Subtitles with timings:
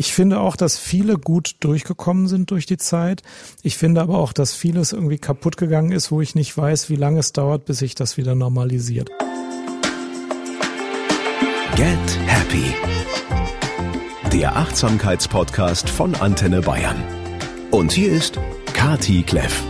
[0.00, 3.24] Ich finde auch, dass viele gut durchgekommen sind durch die Zeit.
[3.64, 6.94] Ich finde aber auch, dass vieles irgendwie kaputt gegangen ist, wo ich nicht weiß, wie
[6.94, 9.10] lange es dauert, bis sich das wieder normalisiert.
[11.74, 12.72] Get Happy.
[14.32, 17.02] Der Achtsamkeitspodcast von Antenne Bayern.
[17.72, 18.38] Und hier ist
[18.74, 19.64] Kati Kleff.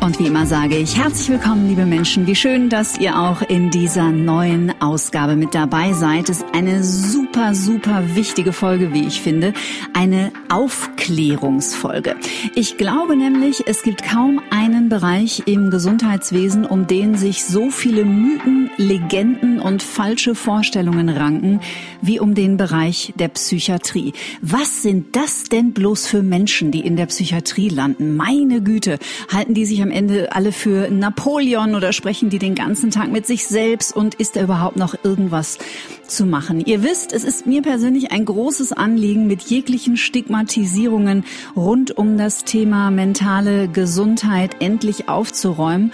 [0.00, 2.26] Und wie immer sage ich herzlich willkommen, liebe Menschen.
[2.26, 6.30] Wie schön, dass ihr auch in dieser neuen Ausgabe mit dabei seid.
[6.30, 9.52] Es ist eine super, super wichtige Folge, wie ich finde.
[9.92, 12.16] Eine Aufklärungsfolge.
[12.54, 18.06] Ich glaube nämlich, es gibt kaum einen Bereich im Gesundheitswesen, um den sich so viele
[18.06, 21.60] Mythen, Legenden und falsche Vorstellungen ranken,
[22.00, 24.14] wie um den Bereich der Psychiatrie.
[24.40, 28.16] Was sind das denn bloß für Menschen, die in der Psychiatrie landen?
[28.16, 28.98] Meine Güte,
[29.30, 33.26] halten die sich am Ende alle für Napoleon oder sprechen die den ganzen Tag mit
[33.26, 35.58] sich selbst und ist da überhaupt noch irgendwas
[36.06, 36.60] zu machen?
[36.60, 41.24] Ihr wisst, es ist mir persönlich ein großes Anliegen, mit jeglichen Stigmatisierungen
[41.56, 45.92] rund um das Thema mentale Gesundheit endlich aufzuräumen.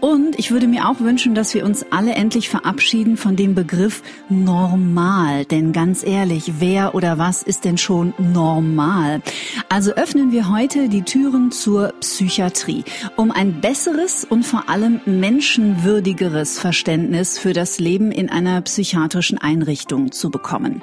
[0.00, 4.02] Und ich würde mir auch wünschen, dass wir uns alle endlich verabschieden von dem Begriff
[4.28, 5.44] normal.
[5.44, 9.20] Denn ganz ehrlich, wer oder was ist denn schon normal?
[9.68, 12.84] Also öffnen wir heute die Türen zur Psychiatrie,
[13.16, 20.12] um ein besseres und vor allem menschenwürdigeres Verständnis für das Leben in einer psychiatrischen Einrichtung
[20.12, 20.80] zu bekommen.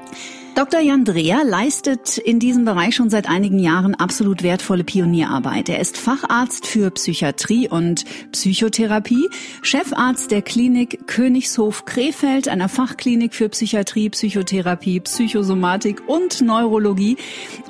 [0.55, 0.79] Dr.
[0.79, 5.67] Jan Dreher leistet in diesem Bereich schon seit einigen Jahren absolut wertvolle Pionierarbeit.
[5.67, 9.29] Er ist Facharzt für Psychiatrie und Psychotherapie,
[9.61, 17.17] Chefarzt der Klinik Königshof Krefeld, einer Fachklinik für Psychiatrie, Psychotherapie, Psychosomatik und Neurologie.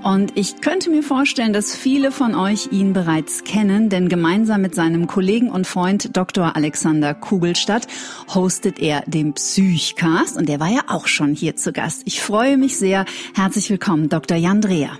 [0.03, 4.75] Und ich könnte mir vorstellen, dass viele von euch ihn bereits kennen, denn gemeinsam mit
[4.75, 6.55] seinem Kollegen und Freund Dr.
[6.55, 7.87] Alexander Kugelstadt
[8.35, 12.03] hostet er den Psychcast und der war ja auch schon hier zu Gast.
[12.05, 13.05] Ich freue mich sehr.
[13.35, 14.37] Herzlich willkommen, Dr.
[14.37, 14.97] Jan Dreher.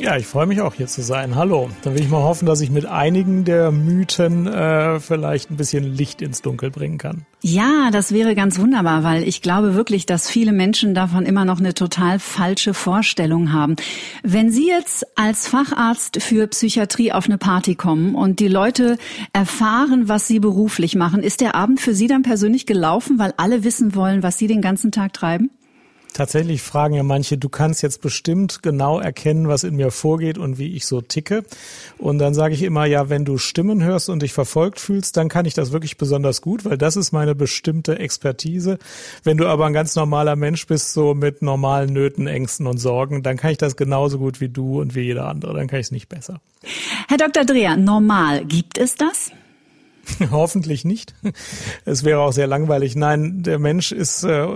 [0.00, 1.34] Ja, ich freue mich auch hier zu sein.
[1.34, 1.68] Hallo.
[1.82, 5.84] Dann will ich mal hoffen, dass ich mit einigen der Mythen äh, vielleicht ein bisschen
[5.84, 7.26] Licht ins Dunkel bringen kann.
[7.42, 11.58] Ja, das wäre ganz wunderbar, weil ich glaube wirklich, dass viele Menschen davon immer noch
[11.58, 13.76] eine total falsche Vorstellung haben.
[14.22, 18.96] Wenn Sie jetzt als Facharzt für Psychiatrie auf eine Party kommen und die Leute
[19.34, 23.64] erfahren, was Sie beruflich machen, ist der Abend für Sie dann persönlich gelaufen, weil alle
[23.64, 25.50] wissen wollen, was Sie den ganzen Tag treiben?
[26.12, 30.58] Tatsächlich fragen ja manche, du kannst jetzt bestimmt genau erkennen, was in mir vorgeht und
[30.58, 31.44] wie ich so ticke.
[31.98, 35.28] Und dann sage ich immer, ja, wenn du Stimmen hörst und dich verfolgt fühlst, dann
[35.28, 38.78] kann ich das wirklich besonders gut, weil das ist meine bestimmte Expertise.
[39.22, 43.22] Wenn du aber ein ganz normaler Mensch bist, so mit normalen Nöten, Ängsten und Sorgen,
[43.22, 45.54] dann kann ich das genauso gut wie du und wie jeder andere.
[45.54, 46.40] Dann kann ich es nicht besser.
[47.08, 47.44] Herr Dr.
[47.44, 49.30] Dreher, normal, gibt es das?
[50.30, 51.14] Hoffentlich nicht.
[51.84, 52.96] Es wäre auch sehr langweilig.
[52.96, 54.46] Nein, der Mensch ist äh,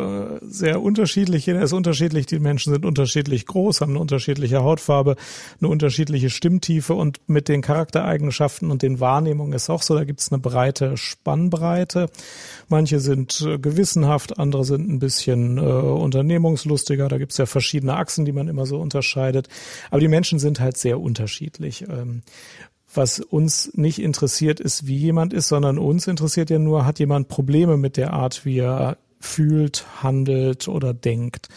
[0.43, 1.47] sehr unterschiedlich.
[1.47, 2.27] Jeder ist unterschiedlich.
[2.27, 5.17] Die Menschen sind unterschiedlich groß, haben eine unterschiedliche Hautfarbe,
[5.61, 9.95] eine unterschiedliche Stimmtiefe und mit den Charaktereigenschaften und den Wahrnehmungen ist auch so.
[9.95, 12.11] Da gibt es eine breite Spannbreite.
[12.69, 17.09] Manche sind äh, gewissenhaft, andere sind ein bisschen äh, unternehmungslustiger.
[17.09, 19.49] Da gibt es ja verschiedene Achsen, die man immer so unterscheidet.
[19.91, 21.83] Aber die Menschen sind halt sehr unterschiedlich.
[21.89, 22.23] Ähm,
[22.97, 27.29] was uns nicht interessiert, ist, wie jemand ist, sondern uns interessiert ja nur, hat jemand
[27.29, 31.49] Probleme mit der Art, wie er fühlt, handelt oder denkt.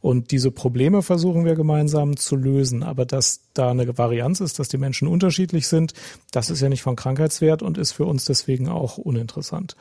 [0.00, 2.82] Und diese Probleme versuchen wir gemeinsam zu lösen.
[2.82, 5.94] Aber dass da eine Varianz ist, dass die Menschen unterschiedlich sind,
[6.32, 9.74] das ist ja nicht von Krankheitswert und ist für uns deswegen auch uninteressant.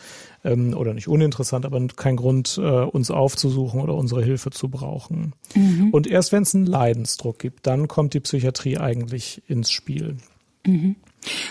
[0.44, 5.34] Ähm, oder nicht uninteressant, aber kein Grund, äh, uns aufzusuchen oder unsere Hilfe zu brauchen.
[5.54, 5.90] Mhm.
[5.92, 10.18] Und erst wenn es einen Leidensdruck gibt, dann kommt die Psychiatrie eigentlich ins Spiel.
[10.66, 10.96] Mhm.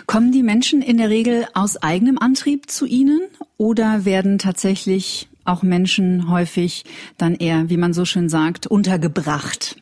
[0.07, 3.21] Kommen die Menschen in der Regel aus eigenem Antrieb zu Ihnen
[3.57, 6.85] oder werden tatsächlich auch Menschen häufig
[7.19, 9.77] dann eher, wie man so schön sagt, untergebracht?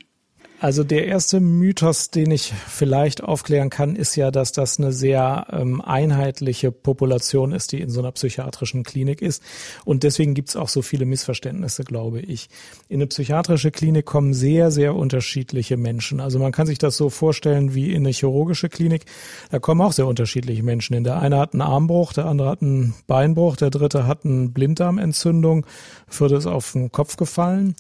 [0.63, 5.47] Also der erste Mythos, den ich vielleicht aufklären kann, ist ja, dass das eine sehr
[5.53, 9.43] ähm, einheitliche Population ist, die in so einer psychiatrischen Klinik ist.
[9.87, 12.51] Und deswegen gibt es auch so viele Missverständnisse, glaube ich.
[12.91, 16.21] In eine psychiatrische Klinik kommen sehr, sehr unterschiedliche Menschen.
[16.21, 19.07] Also man kann sich das so vorstellen wie in eine chirurgische Klinik.
[19.51, 21.05] Da kommen auch sehr unterschiedliche Menschen hin.
[21.05, 25.65] Der eine hat einen Armbruch, der andere hat einen Beinbruch, der dritte hat eine Blinddarmentzündung,
[26.07, 27.77] vierte ist auf den Kopf gefallen.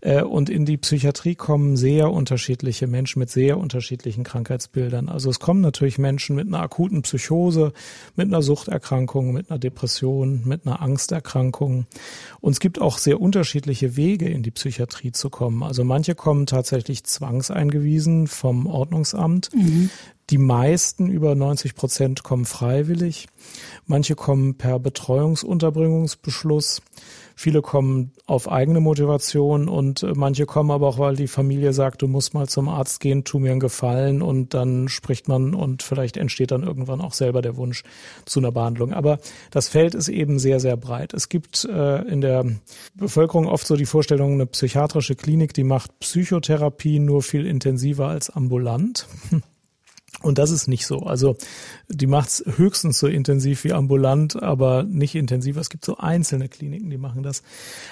[0.00, 5.10] Äh, und in die Psychiatrie kommen sehr unterschiedliche Menschen mit sehr unterschiedlichen Krankheitsbildern.
[5.10, 7.74] Also es kommen natürlich Menschen mit einer akuten Psychose,
[8.16, 11.84] mit einer Suchterkrankung, mit einer Depression, mit einer Angsterkrankung.
[12.40, 15.62] Und es gibt auch sehr unterschiedliche Wege, in die Psychiatrie zu kommen.
[15.62, 19.50] Also manche kommen tatsächlich zwangseingewiesen vom Ordnungsamt.
[19.54, 19.90] Mhm.
[20.30, 23.26] Die meisten, über 90 Prozent, kommen freiwillig.
[23.86, 26.80] Manche kommen per Betreuungsunterbringungsbeschluss.
[27.36, 32.00] Viele kommen auf eigene Motivation und äh, manche kommen aber auch, weil die Familie sagt,
[32.00, 35.82] du musst mal zum Arzt gehen, tu mir einen Gefallen und dann spricht man und
[35.82, 37.82] vielleicht entsteht dann irgendwann auch selber der Wunsch
[38.24, 38.92] zu einer Behandlung.
[38.92, 39.18] Aber
[39.50, 41.12] das Feld ist eben sehr, sehr breit.
[41.12, 42.46] Es gibt äh, in der
[42.94, 48.30] Bevölkerung oft so die Vorstellung, eine psychiatrische Klinik, die macht Psychotherapie nur viel intensiver als
[48.30, 49.08] ambulant.
[50.24, 51.00] Und das ist nicht so.
[51.00, 51.36] Also
[51.88, 55.58] die macht's höchstens so intensiv wie ambulant, aber nicht intensiv.
[55.58, 57.42] Es gibt so einzelne Kliniken, die machen das.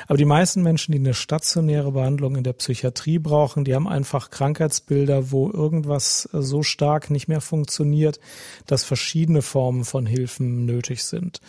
[0.09, 4.31] Aber die meisten Menschen, die eine stationäre Behandlung in der Psychiatrie brauchen, die haben einfach
[4.31, 8.19] Krankheitsbilder, wo irgendwas so stark nicht mehr funktioniert,
[8.67, 11.41] dass verschiedene Formen von Hilfen nötig sind.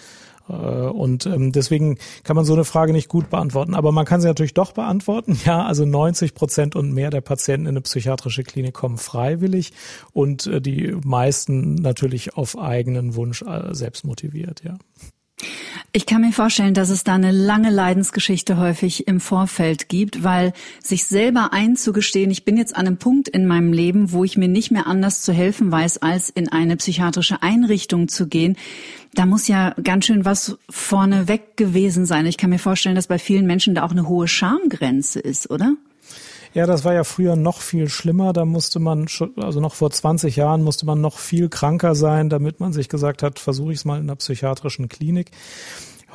[0.49, 3.73] Äh, und ähm, deswegen kann man so eine Frage nicht gut beantworten.
[3.73, 5.39] Aber man kann sie natürlich doch beantworten.
[5.45, 9.73] Ja, also 90 Prozent und mehr der Patienten in eine psychiatrische Klinik kommen freiwillig
[10.13, 14.77] und äh, die meisten natürlich auf eigenen Wunsch äh, selbst motiviert, ja.
[15.91, 20.53] Ich kann mir vorstellen, dass es da eine lange Leidensgeschichte häufig im Vorfeld gibt, weil
[20.81, 24.47] sich selber einzugestehen, ich bin jetzt an einem Punkt in meinem Leben, wo ich mir
[24.47, 28.57] nicht mehr anders zu helfen weiß, als in eine psychiatrische Einrichtung zu gehen,
[29.13, 32.25] da muss ja ganz schön was vorne weg gewesen sein.
[32.25, 35.75] Ich kann mir vorstellen, dass bei vielen Menschen da auch eine hohe Schamgrenze ist, oder?
[36.53, 38.31] Ja, das war ja früher noch viel schlimmer.
[38.31, 42.29] Da musste man, schon, also noch vor 20 Jahren musste man noch viel kranker sein,
[42.29, 45.31] damit man sich gesagt hat, versuche ich es mal in einer psychiatrischen Klinik.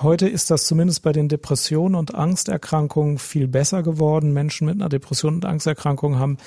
[0.00, 4.32] Heute ist das zumindest bei den Depressionen und Angsterkrankungen viel besser geworden.
[4.32, 6.38] Menschen mit einer Depression und Angsterkrankung haben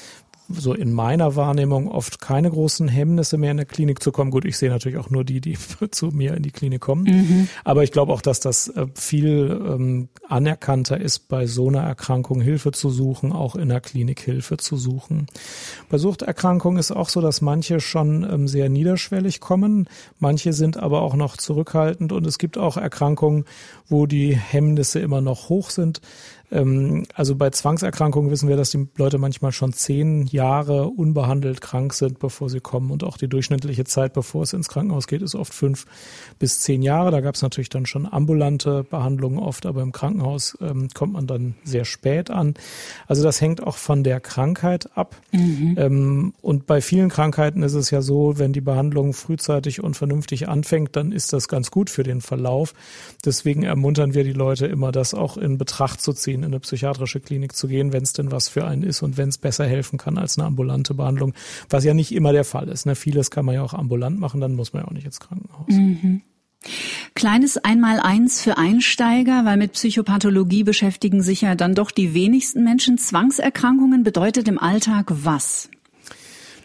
[0.58, 4.32] so in meiner Wahrnehmung oft keine großen Hemmnisse mehr in der Klinik zu kommen.
[4.32, 5.58] Gut, ich sehe natürlich auch nur die, die
[5.92, 7.04] zu mir in die Klinik kommen.
[7.04, 7.48] Mhm.
[7.64, 12.42] Aber ich glaube auch, dass das äh, viel ähm, anerkannter ist, bei so einer Erkrankung
[12.42, 15.28] Hilfe zu suchen, auch in der Klinik Hilfe zu suchen.
[15.90, 19.88] Bei Suchterkrankungen ist auch so, dass manche schon ähm, sehr niederschwellig kommen.
[20.20, 23.46] Manche sind aber auch noch zurückhaltend und es gibt auch Erkrankungen,
[23.88, 26.02] wo die Hemmnisse immer noch hoch sind.
[26.52, 31.94] Ähm, also bei Zwangserkrankungen wissen wir, dass die Leute manchmal schon zehn Jahre unbehandelt krank
[31.94, 32.92] sind, bevor sie kommen.
[32.92, 35.86] Und auch die durchschnittliche Zeit, bevor es ins Krankenhaus geht, ist oft fünf
[36.40, 37.12] bis zehn Jahre.
[37.12, 41.28] Da gab es natürlich dann schon ambulante Behandlungen oft, aber im Krankenhaus ähm, kommt man
[41.28, 42.54] dann sehr spät an.
[43.08, 45.16] Also das hängt auch von der Krankheit ab.
[45.32, 45.76] Mhm.
[45.78, 50.50] Ähm, und bei vielen Krankheiten ist es ja so, wenn die Behandlung frühzeitig und vernünftig
[50.50, 52.74] anfängt, dann ist das ganz gut für den Verlauf.
[53.24, 57.20] Deswegen ermuntern wir die Leute immer, das auch in Betracht zu ziehen in eine psychiatrische
[57.20, 59.98] Klinik zu gehen, wenn es denn was für einen ist und wenn es besser helfen
[59.98, 61.34] kann als eine ambulante Behandlung,
[61.70, 62.86] was ja nicht immer der Fall ist.
[62.86, 62.96] Ne?
[62.96, 65.68] Vieles kann man ja auch ambulant machen, dann muss man ja auch nicht ins Krankenhaus.
[65.70, 66.22] Mhm.
[67.16, 72.98] Kleines Einmaleins für Einsteiger, weil mit Psychopathologie beschäftigen sich ja dann doch die wenigsten Menschen.
[72.98, 75.70] Zwangserkrankungen bedeutet im Alltag was?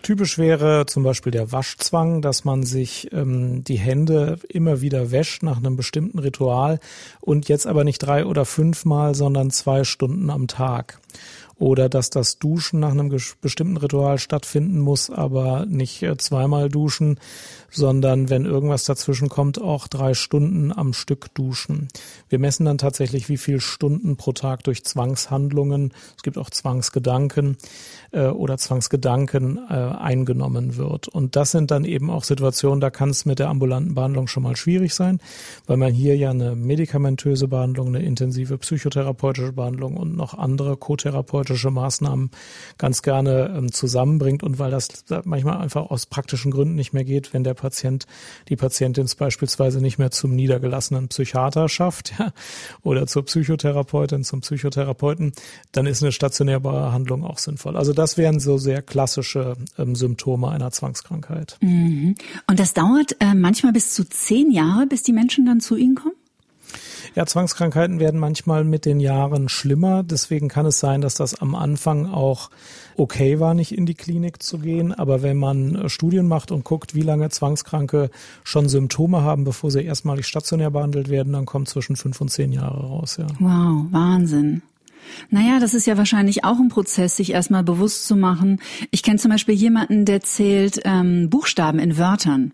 [0.06, 5.42] Typisch wäre zum Beispiel der Waschzwang, dass man sich ähm, die Hände immer wieder wäscht
[5.42, 6.78] nach einem bestimmten Ritual
[7.20, 11.00] und jetzt aber nicht drei oder fünfmal, sondern zwei Stunden am Tag
[11.58, 17.18] oder dass das Duschen nach einem bestimmten Ritual stattfinden muss, aber nicht äh, zweimal duschen,
[17.70, 21.88] sondern wenn irgendwas dazwischen kommt, auch drei Stunden am Stück duschen.
[22.28, 27.56] Wir messen dann tatsächlich, wie viel Stunden pro Tag durch Zwangshandlungen, es gibt auch Zwangsgedanken
[28.12, 31.08] äh, oder Zwangsgedanken äh, eingenommen wird.
[31.08, 34.42] Und das sind dann eben auch Situationen, da kann es mit der ambulanten Behandlung schon
[34.42, 35.20] mal schwierig sein,
[35.66, 41.45] weil man hier ja eine medikamentöse Behandlung, eine intensive psychotherapeutische Behandlung und noch andere kotherapeutische
[41.46, 42.30] therapeutische Maßnahmen
[42.78, 47.32] ganz gerne ähm, zusammenbringt und weil das manchmal einfach aus praktischen Gründen nicht mehr geht,
[47.32, 48.06] wenn der Patient,
[48.48, 52.32] die Patientin beispielsweise nicht mehr zum niedergelassenen Psychiater schafft ja,
[52.82, 55.32] oder zur Psychotherapeutin, zum Psychotherapeuten,
[55.72, 57.76] dann ist eine stationäre Behandlung auch sinnvoll.
[57.76, 61.58] Also das wären so sehr klassische ähm, Symptome einer Zwangskrankheit.
[61.60, 62.16] Mhm.
[62.46, 65.94] Und das dauert äh, manchmal bis zu zehn Jahre, bis die Menschen dann zu Ihnen
[65.94, 66.14] kommen?
[67.14, 70.02] Ja, Zwangskrankheiten werden manchmal mit den Jahren schlimmer.
[70.02, 72.50] Deswegen kann es sein, dass das am Anfang auch
[72.96, 74.92] okay war, nicht in die Klinik zu gehen.
[74.92, 78.10] Aber wenn man äh, Studien macht und guckt, wie lange Zwangskranke
[78.44, 82.52] schon Symptome haben, bevor sie erstmalig stationär behandelt werden, dann kommt zwischen fünf und zehn
[82.52, 83.16] Jahre raus.
[83.18, 83.26] Ja.
[83.38, 84.62] Wow, Wahnsinn.
[85.30, 88.60] Naja, das ist ja wahrscheinlich auch ein Prozess, sich erstmal bewusst zu machen.
[88.90, 92.52] Ich kenne zum Beispiel jemanden, der zählt ähm, Buchstaben in Wörtern.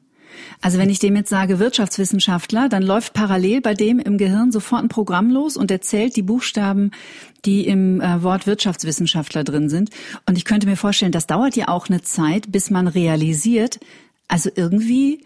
[0.60, 4.82] Also wenn ich dem jetzt sage Wirtschaftswissenschaftler, dann läuft parallel bei dem im Gehirn sofort
[4.82, 6.90] ein Programm los und er zählt die Buchstaben,
[7.44, 9.90] die im äh, Wort Wirtschaftswissenschaftler drin sind.
[10.26, 13.80] Und ich könnte mir vorstellen, das dauert ja auch eine Zeit, bis man realisiert,
[14.28, 15.24] also irgendwie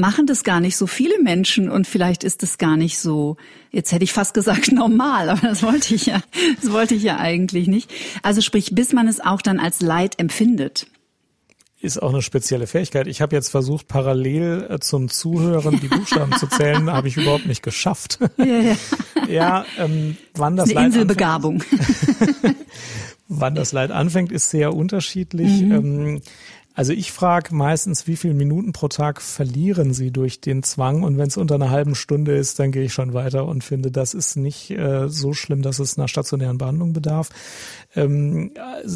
[0.00, 3.36] machen das gar nicht so viele Menschen und vielleicht ist es gar nicht so,
[3.70, 6.20] jetzt hätte ich fast gesagt normal, aber das wollte ich ja,
[6.60, 7.90] das wollte ich ja eigentlich nicht.
[8.22, 10.86] Also sprich, bis man es auch dann als Leid empfindet.
[11.80, 13.06] Ist auch eine spezielle Fähigkeit.
[13.06, 17.46] Ich habe jetzt versucht, parallel äh, zum Zuhören die Buchstaben zu zählen, habe ich überhaupt
[17.46, 18.18] nicht geschafft.
[18.36, 18.76] Ja, ja.
[19.28, 21.62] ja ähm, wann das, das eine Inselbegabung.
[23.28, 25.62] wann das Leid anfängt, ist sehr unterschiedlich.
[25.62, 25.72] Mhm.
[25.72, 26.22] Ähm,
[26.74, 31.02] also ich frage meistens, wie viele Minuten pro Tag verlieren Sie durch den Zwang?
[31.02, 33.90] Und wenn es unter einer halben Stunde ist, dann gehe ich schon weiter und finde,
[33.90, 37.30] das ist nicht äh, so schlimm, dass es einer stationären Behandlung bedarf.
[37.96, 38.52] Ähm,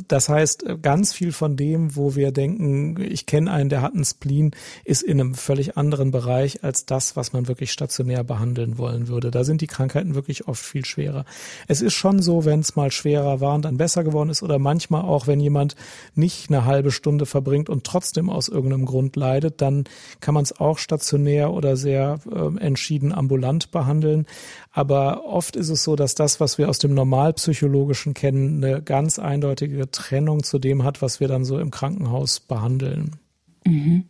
[0.08, 4.04] das heißt, ganz viel von dem, wo wir denken, ich kenne einen, der hat einen
[4.04, 4.52] Spleen,
[4.84, 9.30] ist in einem völlig anderen Bereich als das, was man wirklich stationär behandeln wollen würde.
[9.30, 11.24] Da sind die Krankheiten wirklich oft viel schwerer.
[11.66, 14.58] Es ist schon so, wenn es mal schwerer war und dann besser geworden ist oder
[14.58, 15.74] manchmal auch, wenn jemand
[16.14, 19.84] nicht eine halbe Stunde verbringt und trotzdem aus irgendeinem Grund leidet, dann
[20.20, 24.26] kann man es auch stationär oder sehr äh, entschieden ambulant behandeln.
[24.72, 29.18] Aber oft ist es so, dass das, was wir aus dem Normalpsychologischen kennen, eine ganz
[29.18, 33.16] eindeutige Trennung zu dem hat, was wir dann so im Krankenhaus behandeln.
[33.64, 34.04] Mhm.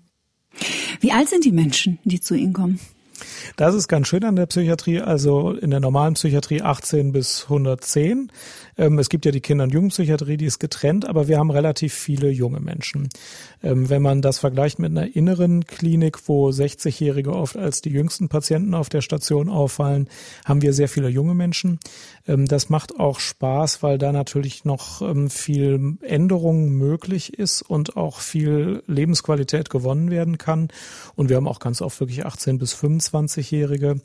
[1.01, 2.81] Wie alt sind die Menschen, die zu Ihnen kommen?
[3.57, 5.01] Das ist ganz schön an der Psychiatrie.
[5.01, 8.31] Also in der normalen Psychiatrie 18 bis 110.
[8.76, 11.95] Ähm, es gibt ja die Kinder- und Jugendpsychiatrie, die ist getrennt, aber wir haben relativ
[11.95, 13.09] viele junge Menschen.
[13.62, 18.28] Ähm, wenn man das vergleicht mit einer inneren Klinik, wo 60-Jährige oft als die jüngsten
[18.28, 20.09] Patienten auf der Station auffallen,
[20.45, 21.78] haben wir sehr viele junge Menschen.
[22.26, 28.21] Ähm, das macht auch Spaß, weil da natürlich noch viel Änderung möglich ist und auch
[28.21, 30.69] viel Lebensqualität gewonnen werden kann.
[31.16, 34.00] Und wir haben auch ganz oft wirklich 18 bis 25-Jährige,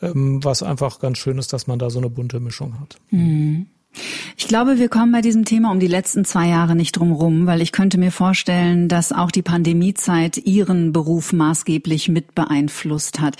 [0.00, 2.96] was einfach ganz schön ist, dass man da so eine bunte Mischung hat.
[3.10, 3.66] Mhm.
[4.36, 7.46] Ich glaube, wir kommen bei diesem Thema um die letzten zwei Jahre nicht drum rum,
[7.46, 13.36] weil ich könnte mir vorstellen, dass auch die Pandemiezeit Ihren Beruf maßgeblich mit beeinflusst hat.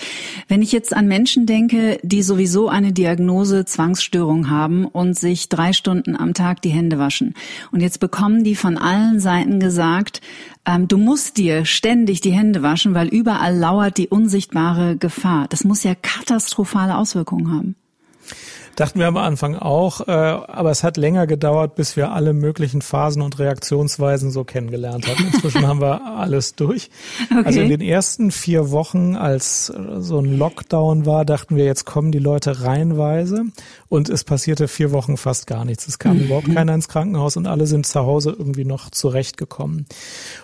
[0.47, 5.73] Wenn ich jetzt an Menschen denke, die sowieso eine Diagnose Zwangsstörung haben und sich drei
[5.73, 7.33] Stunden am Tag die Hände waschen
[7.71, 10.21] und jetzt bekommen die von allen Seiten gesagt,
[10.65, 15.47] ähm, du musst dir ständig die Hände waschen, weil überall lauert die unsichtbare Gefahr.
[15.47, 17.75] Das muss ja katastrophale Auswirkungen haben.
[18.75, 22.81] Dachten wir am Anfang auch, äh, aber es hat länger gedauert, bis wir alle möglichen
[22.81, 25.25] Phasen und Reaktionsweisen so kennengelernt hatten.
[25.33, 26.89] Inzwischen haben wir alles durch.
[27.31, 27.43] Okay.
[27.45, 32.11] Also in den ersten vier Wochen, als so ein Lockdown war, dachten wir, jetzt kommen
[32.11, 33.45] die Leute reihenweise
[33.91, 35.85] und es passierte vier Wochen fast gar nichts.
[35.85, 36.23] Es kam mhm.
[36.23, 39.85] überhaupt keiner ins Krankenhaus und alle sind zu Hause irgendwie noch zurechtgekommen.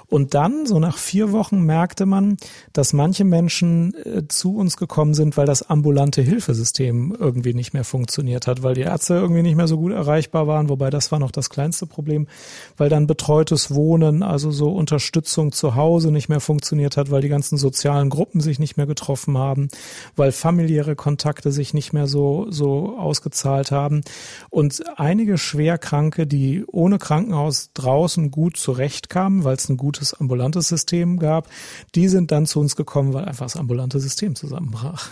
[0.10, 2.36] Und dann, so nach vier Wochen, merkte man,
[2.74, 7.86] dass manche Menschen äh, zu uns gekommen sind, weil das ambulante Hilfesystem irgendwie nicht mehr
[7.86, 11.20] funktioniert hat, weil die Ärzte irgendwie nicht mehr so gut erreichbar waren, wobei das war
[11.20, 12.28] noch das kleinste Problem,
[12.76, 17.30] weil dann betreutes Wohnen, also so Unterstützung zu Hause nicht mehr funktioniert hat, weil die
[17.30, 19.70] ganzen sozialen Gruppen sich nicht mehr getroffen haben,
[20.18, 22.98] weil familiäre Kontakte sich nicht mehr so, so
[23.38, 24.02] ausgezahlt haben.
[24.50, 30.68] Und einige Schwerkranke, die ohne Krankenhaus draußen gut zurechtkamen, weil es ein gutes gutes ambulantes
[30.68, 31.48] System gab.
[31.96, 35.10] Die sind dann zu uns gekommen, weil einfach das ambulante System zusammenbrach.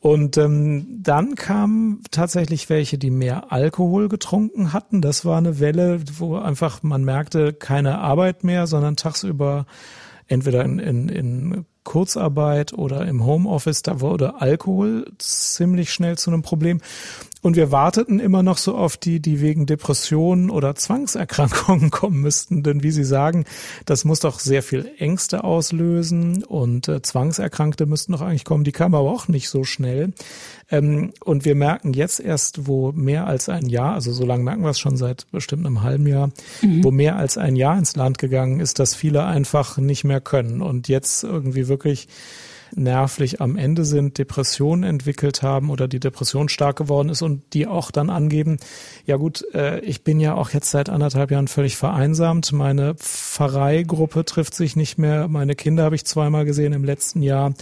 [0.00, 5.00] Und ähm, dann kamen tatsächlich welche, die mehr Alkohol getrunken hatten.
[5.00, 9.66] Das war eine Welle, wo einfach man merkte, keine Arbeit mehr, sondern tagsüber
[10.26, 16.42] entweder in, in, in Kurzarbeit oder im Homeoffice, da wurde Alkohol ziemlich schnell zu einem
[16.42, 16.82] Problem.
[17.46, 22.64] Und wir warteten immer noch so auf die, die wegen Depressionen oder Zwangserkrankungen kommen müssten.
[22.64, 23.44] Denn wie Sie sagen,
[23.84, 28.64] das muss doch sehr viel Ängste auslösen und äh, Zwangserkrankte müssten doch eigentlich kommen.
[28.64, 30.12] Die kamen aber auch nicht so schnell.
[30.72, 34.64] Ähm, und wir merken jetzt erst, wo mehr als ein Jahr, also so lange merken
[34.64, 36.30] wir es schon seit bestimmt einem halben Jahr,
[36.62, 36.82] mhm.
[36.82, 40.62] wo mehr als ein Jahr ins Land gegangen ist, dass viele einfach nicht mehr können
[40.62, 42.08] und jetzt irgendwie wirklich
[42.74, 47.66] nervlich am Ende sind, Depressionen entwickelt haben oder die Depression stark geworden ist und die
[47.66, 48.58] auch dann angeben,
[49.04, 54.24] ja gut, äh, ich bin ja auch jetzt seit anderthalb Jahren völlig vereinsamt, meine Pfarreigruppe
[54.24, 57.54] trifft sich nicht mehr, meine Kinder habe ich zweimal gesehen im letzten Jahr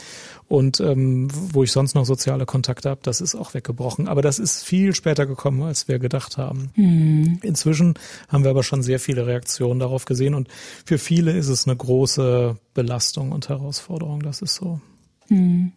[0.48, 4.08] und ähm, wo ich sonst noch soziale Kontakte habe, das ist auch weggebrochen.
[4.08, 6.70] Aber das ist viel später gekommen, als wir gedacht haben.
[6.76, 7.38] Mhm.
[7.42, 7.94] Inzwischen
[8.28, 10.48] haben wir aber schon sehr viele Reaktionen darauf gesehen und
[10.84, 14.80] für viele ist es eine große Belastung und Herausforderung, das ist so.
[15.34, 15.72] Mhm.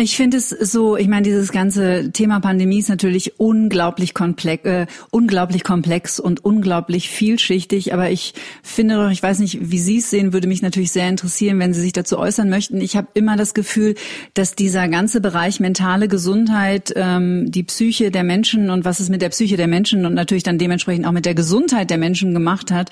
[0.00, 4.86] Ich finde es so, ich meine, dieses ganze Thema Pandemie ist natürlich unglaublich komplex, äh,
[5.10, 7.92] unglaublich komplex und unglaublich vielschichtig.
[7.92, 11.08] Aber ich finde doch, ich weiß nicht, wie Sie es sehen, würde mich natürlich sehr
[11.08, 12.80] interessieren, wenn Sie sich dazu äußern möchten.
[12.80, 13.96] Ich habe immer das Gefühl,
[14.34, 19.20] dass dieser ganze Bereich mentale Gesundheit, ähm, die Psyche der Menschen und was es mit
[19.20, 22.70] der Psyche der Menschen und natürlich dann dementsprechend auch mit der Gesundheit der Menschen gemacht
[22.70, 22.90] hat,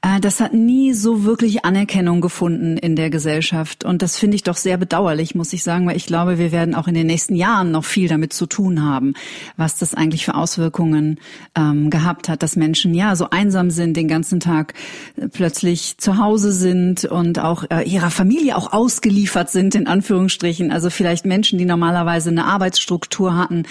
[0.00, 3.84] äh, das hat nie so wirklich Anerkennung gefunden in der Gesellschaft.
[3.84, 6.74] Und das finde ich doch sehr bedauerlich, muss ich sagen, weil ich glaube, wir werden
[6.74, 9.14] auch in den nächsten Jahren noch viel damit zu tun haben,
[9.56, 11.20] was das eigentlich für Auswirkungen
[11.56, 14.74] ähm, gehabt hat, dass Menschen ja so einsam sind, den ganzen Tag
[15.16, 20.72] äh, plötzlich zu Hause sind und auch äh, ihrer Familie auch ausgeliefert sind, in Anführungsstrichen.
[20.72, 23.64] Also vielleicht Menschen, die normalerweise eine Arbeitsstruktur hatten,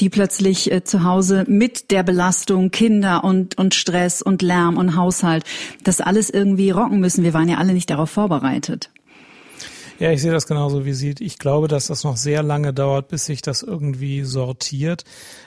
[0.00, 4.96] die plötzlich äh, zu Hause mit der Belastung Kinder und, und Stress und Lärm und
[4.96, 5.44] Haushalt
[5.82, 7.24] das alles irgendwie rocken müssen.
[7.24, 8.90] Wir waren ja alle nicht darauf vorbereitet.
[10.00, 11.14] Ja, ich sehe das genauso wie Sie.
[11.20, 15.04] Ich glaube, dass das noch sehr lange dauert, bis sich das irgendwie sortiert.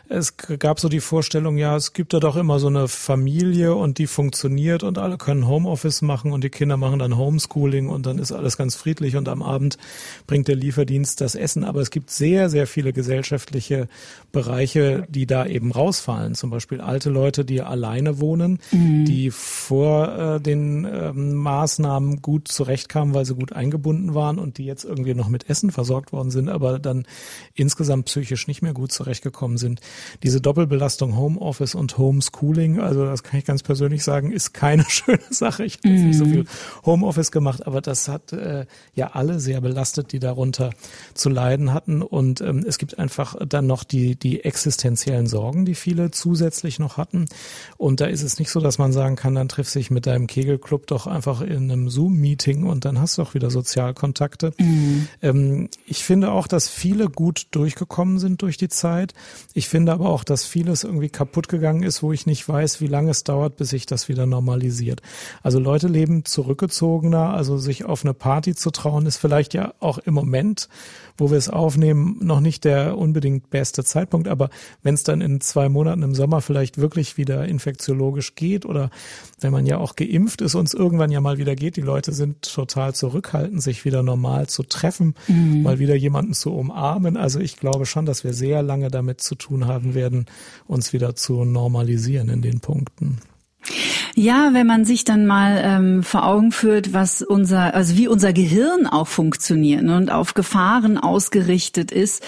[0.10, 3.98] Es gab so die Vorstellung, ja, es gibt da doch immer so eine Familie und
[3.98, 8.18] die funktioniert und alle können Homeoffice machen und die Kinder machen dann Homeschooling und dann
[8.18, 9.78] ist alles ganz friedlich und am Abend
[10.26, 11.66] bringt der Lieferdienst das Essen.
[11.66, 13.90] Aber es gibt sehr, sehr viele gesellschaftliche
[14.32, 16.36] Bereiche, die da eben rausfallen.
[16.36, 19.04] Zum Beispiel alte Leute, die alleine wohnen, mhm.
[19.04, 24.66] die vor äh, den ähm, Maßnahmen gut zurechtkamen, weil sie gut eingebunden waren und die
[24.66, 27.06] jetzt irgendwie noch mit Essen versorgt worden sind, aber dann
[27.56, 29.82] insgesamt psychisch nicht mehr gut zurechtgekommen sind
[30.24, 35.20] diese Doppelbelastung Homeoffice und Homeschooling, also das kann ich ganz persönlich sagen, ist keine schöne
[35.30, 35.64] Sache.
[35.64, 36.08] Ich habe mm.
[36.08, 36.32] nicht so mhm.
[36.32, 36.46] viel
[36.86, 40.72] Homeoffice gemacht, aber das hat äh, ja alle sehr belastet, die darunter
[41.14, 42.02] zu leiden hatten.
[42.02, 46.98] Und ähm, es gibt einfach dann noch die, die existenziellen Sorgen, die viele zusätzlich noch
[46.98, 47.26] hatten.
[47.78, 50.28] Und da ist es nicht so, dass man sagen kann, dann triff sich mit deinem
[50.28, 54.52] Kegelclub doch einfach in einem Zoom-Meeting und dann hast du auch wieder Sozialkontakte.
[54.58, 55.08] Mm.
[55.22, 59.14] Ähm, ich finde auch, dass viele gut durchgekommen sind durch die Zeit.
[59.54, 62.82] Ich finde finde aber auch, dass vieles irgendwie kaputt gegangen ist, wo ich nicht weiß,
[62.82, 65.02] wie lange es dauert, bis sich das wieder normalisiert.
[65.44, 69.98] Also Leute leben zurückgezogener, also sich auf eine Party zu trauen, ist vielleicht ja auch
[70.00, 70.68] im Moment
[71.18, 74.28] wo wir es aufnehmen, noch nicht der unbedingt beste Zeitpunkt.
[74.28, 74.50] Aber
[74.84, 78.90] wenn es dann in zwei Monaten im Sommer vielleicht wirklich wieder infektiologisch geht oder
[79.40, 82.14] wenn man ja auch geimpft ist und es irgendwann ja mal wieder geht, die Leute
[82.14, 85.64] sind total zurückhaltend, sich wieder normal zu treffen, mhm.
[85.64, 87.18] mal wieder jemanden zu umarmen.
[87.18, 90.26] Also ich glaube schon, dass wir sehr lange damit zu tun haben werden,
[90.68, 93.20] uns wieder zu normalisieren in den Punkten.
[94.16, 98.34] Ja, wenn man sich dann mal ähm, vor Augen führt, was unser, also wie unser
[98.34, 102.24] Gehirn auch funktioniert ne, und auf Gefahren ausgerichtet ist,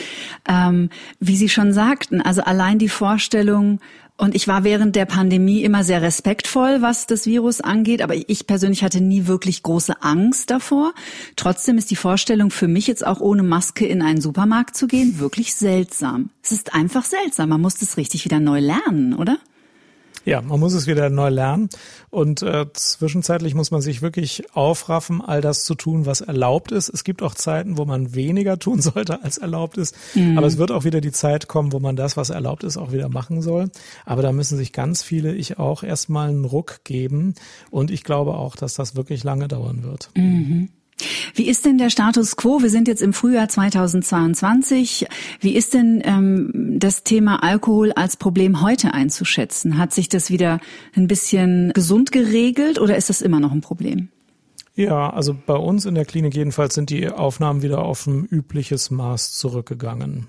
[0.47, 3.79] ähm, wie Sie schon sagten, also allein die Vorstellung,
[4.19, 8.47] und ich war während der Pandemie immer sehr respektvoll, was das Virus angeht, aber ich
[8.47, 10.93] persönlich hatte nie wirklich große Angst davor.
[11.37, 15.19] Trotzdem ist die Vorstellung für mich jetzt auch ohne Maske in einen Supermarkt zu gehen
[15.19, 16.31] wirklich seltsam.
[16.43, 17.47] Es ist einfach seltsam.
[17.47, 19.37] Man muss das richtig wieder neu lernen, oder?
[20.29, 21.69] Ja, man muss es wieder neu lernen
[22.11, 26.87] und äh, zwischenzeitlich muss man sich wirklich aufraffen, all das zu tun, was erlaubt ist.
[26.87, 30.37] Es gibt auch Zeiten, wo man weniger tun sollte, als erlaubt ist, mhm.
[30.37, 32.91] aber es wird auch wieder die Zeit kommen, wo man das, was erlaubt ist, auch
[32.91, 33.71] wieder machen soll.
[34.05, 37.33] Aber da müssen sich ganz viele, ich auch, erstmal einen Ruck geben
[37.71, 40.11] und ich glaube auch, dass das wirklich lange dauern wird.
[40.15, 40.69] Mhm.
[41.33, 42.61] Wie ist denn der Status quo?
[42.61, 45.07] Wir sind jetzt im Frühjahr 2022.
[45.39, 49.77] Wie ist denn ähm, das Thema Alkohol als Problem heute einzuschätzen?
[49.77, 50.59] Hat sich das wieder
[50.95, 54.09] ein bisschen gesund geregelt oder ist das immer noch ein Problem?
[54.75, 58.91] Ja, also bei uns in der Klinik jedenfalls sind die Aufnahmen wieder auf ein übliches
[58.91, 60.27] Maß zurückgegangen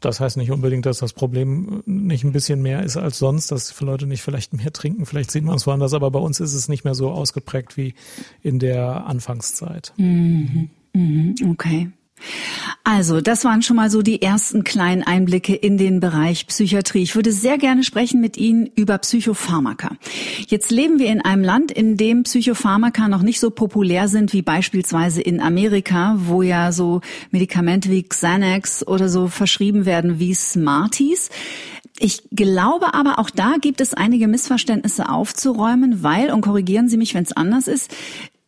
[0.00, 3.78] das heißt nicht unbedingt, dass das Problem nicht ein bisschen mehr ist als sonst, dass
[3.80, 5.06] Leute nicht vielleicht mehr trinken.
[5.06, 7.94] Vielleicht sieht man es woanders, aber bei uns ist es nicht mehr so ausgeprägt wie
[8.42, 9.92] in der Anfangszeit.
[9.96, 10.70] Mhm.
[10.92, 11.34] Mhm.
[11.50, 11.90] Okay.
[12.84, 17.02] Also, das waren schon mal so die ersten kleinen Einblicke in den Bereich Psychiatrie.
[17.02, 19.96] Ich würde sehr gerne sprechen mit Ihnen über Psychopharmaka.
[20.48, 24.42] Jetzt leben wir in einem Land, in dem Psychopharmaka noch nicht so populär sind wie
[24.42, 31.30] beispielsweise in Amerika, wo ja so Medikamente wie Xanax oder so verschrieben werden wie Smarties.
[31.98, 37.14] Ich glaube aber, auch da gibt es einige Missverständnisse aufzuräumen, weil, und korrigieren Sie mich,
[37.14, 37.94] wenn es anders ist,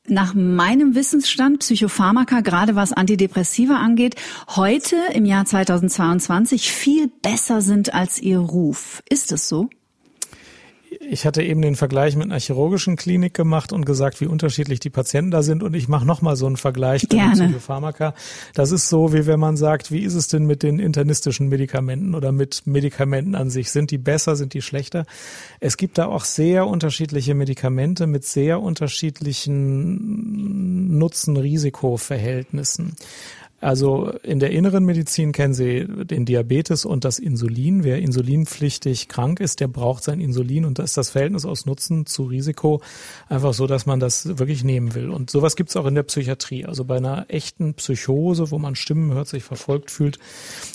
[0.06, 4.16] nach meinem Wissensstand Psychopharmaka, gerade was Antidepressiva angeht,
[4.48, 9.02] heute im Jahr 2022 viel besser sind als ihr Ruf.
[9.08, 9.68] Ist es so?
[11.00, 14.90] Ich hatte eben den Vergleich mit einer chirurgischen Klinik gemacht und gesagt, wie unterschiedlich die
[14.90, 15.62] Patienten da sind.
[15.62, 17.30] Und ich mache nochmal so einen Vergleich Gerne.
[17.30, 18.14] mit Psychopharmaka.
[18.54, 22.14] Das ist so, wie wenn man sagt, wie ist es denn mit den internistischen Medikamenten
[22.14, 23.70] oder mit Medikamenten an sich?
[23.70, 25.04] Sind die besser, sind die schlechter?
[25.60, 32.96] Es gibt da auch sehr unterschiedliche Medikamente mit sehr unterschiedlichen Nutzen-Risiko-Verhältnissen.
[33.64, 37.82] Also in der inneren Medizin kennen Sie den Diabetes und das Insulin.
[37.82, 42.04] Wer insulinpflichtig krank ist, der braucht sein Insulin und da ist das Verhältnis aus Nutzen
[42.04, 42.82] zu Risiko
[43.26, 45.08] einfach so, dass man das wirklich nehmen will.
[45.08, 46.66] Und sowas gibt's auch in der Psychiatrie.
[46.66, 50.18] Also bei einer echten Psychose, wo man Stimmen hört, sich verfolgt fühlt,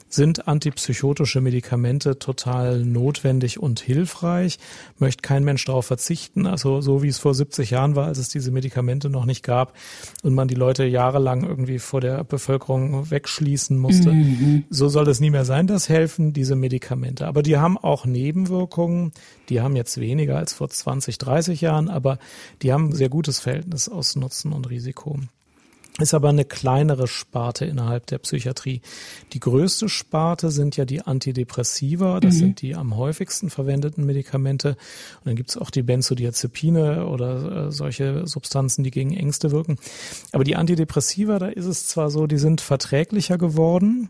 [0.10, 4.58] sind antipsychotische Medikamente total notwendig und hilfreich.
[4.98, 6.46] Möchte kein Mensch darauf verzichten.
[6.46, 9.76] Also so wie es vor 70 Jahren war, als es diese Medikamente noch nicht gab
[10.24, 14.12] und man die Leute jahrelang irgendwie vor der Bevölkerung wegschließen musste.
[14.12, 14.66] Mhm.
[14.70, 15.68] So soll es nie mehr sein.
[15.68, 17.28] Das helfen diese Medikamente.
[17.28, 19.12] Aber die haben auch Nebenwirkungen.
[19.50, 22.18] Die haben jetzt weniger als vor 20, 30 Jahren, aber
[22.62, 25.20] die haben ein sehr gutes Verhältnis aus Nutzen und Risiko
[26.02, 28.82] ist aber eine kleinere Sparte innerhalb der Psychiatrie.
[29.34, 32.40] Die größte Sparte sind ja die Antidepressiva, das mhm.
[32.40, 34.70] sind die am häufigsten verwendeten Medikamente.
[34.70, 39.78] Und dann gibt's auch die Benzodiazepine oder äh, solche Substanzen, die gegen Ängste wirken.
[40.32, 44.10] Aber die Antidepressiva, da ist es zwar so, die sind verträglicher geworden,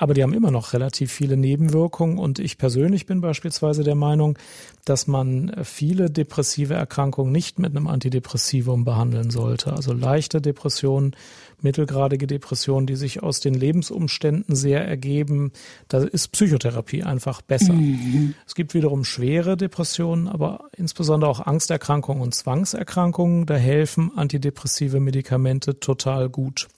[0.00, 4.38] aber die haben immer noch relativ viele Nebenwirkungen und ich persönlich bin beispielsweise der Meinung,
[4.86, 9.74] dass man viele depressive Erkrankungen nicht mit einem Antidepressivum behandeln sollte.
[9.74, 11.14] Also leichte Depressionen,
[11.60, 15.52] mittelgradige Depressionen, die sich aus den Lebensumständen sehr ergeben,
[15.88, 17.74] da ist Psychotherapie einfach besser.
[17.74, 18.34] Mhm.
[18.46, 25.78] Es gibt wiederum schwere Depressionen, aber insbesondere auch Angsterkrankungen und Zwangserkrankungen, da helfen antidepressive Medikamente
[25.78, 26.68] total gut.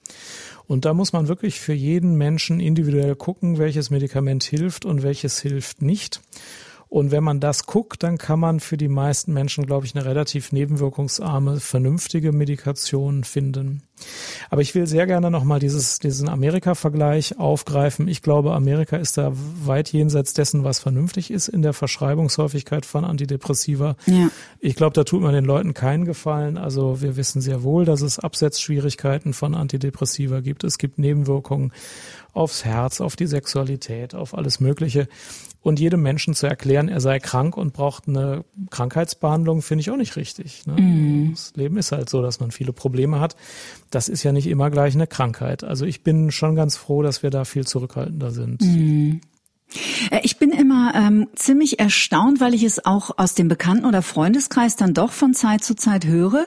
[0.73, 5.39] Und da muss man wirklich für jeden Menschen individuell gucken, welches Medikament hilft und welches
[5.39, 6.23] hilft nicht.
[6.89, 10.07] Und wenn man das guckt, dann kann man für die meisten Menschen, glaube ich, eine
[10.07, 13.83] relativ nebenwirkungsarme, vernünftige Medikation finden.
[14.51, 18.09] Aber ich will sehr gerne nochmal dieses, diesen Amerika-Vergleich aufgreifen.
[18.09, 23.05] Ich glaube, Amerika ist da weit jenseits dessen, was vernünftig ist in der Verschreibungshäufigkeit von
[23.05, 23.97] Antidepressiva.
[24.07, 24.31] Ja.
[24.61, 26.59] Ich glaube, da tut man den Leuten keinen Gefallen.
[26.59, 30.65] Also wir wissen sehr wohl, dass es Absetzschwierigkeiten von Antidepressiva gibt.
[30.65, 31.73] Es gibt Nebenwirkungen
[32.33, 35.09] aufs Herz, auf die Sexualität, auf alles Mögliche.
[35.63, 39.97] Und jedem Menschen zu erklären, er sei krank und braucht eine Krankheitsbehandlung, finde ich auch
[39.97, 40.67] nicht richtig.
[40.67, 40.75] Ne?
[40.75, 41.31] Mm.
[41.31, 43.37] Das Leben ist halt so, dass man viele Probleme hat.
[43.93, 45.65] Das ist ja nicht immer gleich eine Krankheit.
[45.65, 48.63] Also ich bin schon ganz froh, dass wir da viel zurückhaltender sind.
[48.63, 49.21] Mm.
[50.11, 54.03] Äh, ich bin immer ähm, ziemlich erstaunt, weil ich es auch aus dem Bekannten- oder
[54.03, 56.47] Freundeskreis dann doch von Zeit zu Zeit höre,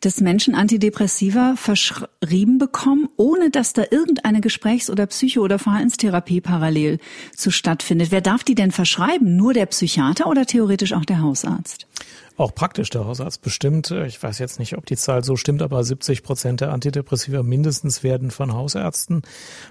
[0.00, 6.98] dass Menschen Antidepressiva verschrieben bekommen, ohne dass da irgendeine Gesprächs- oder Psycho- oder Verhaltenstherapie parallel
[7.36, 8.10] zu stattfindet.
[8.10, 9.36] Wer darf die denn verschreiben?
[9.36, 11.86] Nur der Psychiater oder theoretisch auch der Hausarzt?
[12.36, 13.92] Auch praktisch der Hausarzt bestimmt.
[13.92, 18.02] Ich weiß jetzt nicht, ob die Zahl so stimmt, aber 70 Prozent der Antidepressiva mindestens
[18.02, 19.22] werden von Hausärzten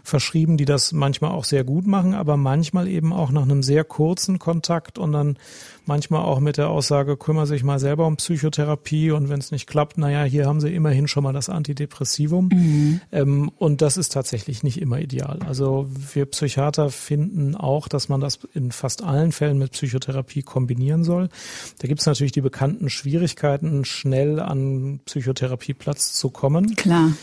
[0.04, 3.84] verschrieben, die das manchmal auch sehr gut machen, aber manchmal eben auch nach einem sehr
[3.84, 5.38] kurzen Kontakt und dann
[5.86, 9.68] manchmal auch mit der Aussage, kümmere sich mal selber um Psychotherapie und wenn es nicht
[9.68, 12.50] klappt, naja, hier haben sie immerhin schon mal das Antidepressivum.
[12.54, 13.02] Mhm.
[13.12, 15.40] Ähm, und das ist tatsächlich nicht immer ideal.
[15.46, 21.04] Also wir Psychiater finden auch, dass man das in fast allen Fällen mit Psychotherapie kombinieren
[21.04, 21.30] soll.
[21.80, 26.76] Da gibt es natürlich die bekannten Schwierigkeiten, schnell an Psychotherapieplatz zu kommen.
[26.76, 27.14] Klar.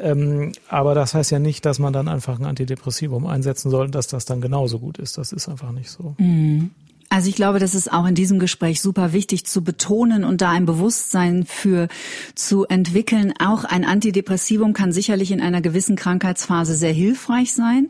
[0.00, 4.06] Ähm, aber das heißt ja nicht, dass man dann einfach ein Antidepressivum einsetzen soll, dass
[4.06, 5.18] das dann genauso gut ist.
[5.18, 6.14] Das ist einfach nicht so.
[6.16, 6.70] Mhm.
[7.10, 10.50] Also ich glaube, das ist auch in diesem Gespräch super wichtig zu betonen und da
[10.50, 11.88] ein Bewusstsein für
[12.34, 13.34] zu entwickeln.
[13.38, 17.88] Auch ein Antidepressivum kann sicherlich in einer gewissen Krankheitsphase sehr hilfreich sein.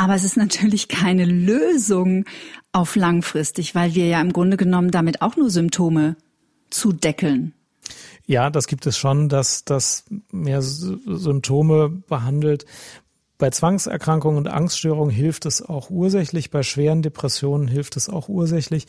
[0.00, 2.24] Aber es ist natürlich keine Lösung
[2.72, 6.16] auf langfristig, weil wir ja im Grunde genommen damit auch nur Symptome
[6.70, 7.52] zudeckeln.
[8.24, 12.64] Ja, das gibt es schon, dass das mehr Symptome behandelt.
[13.40, 18.86] Bei Zwangserkrankungen und Angststörungen hilft es auch ursächlich, bei schweren Depressionen hilft es auch ursächlich.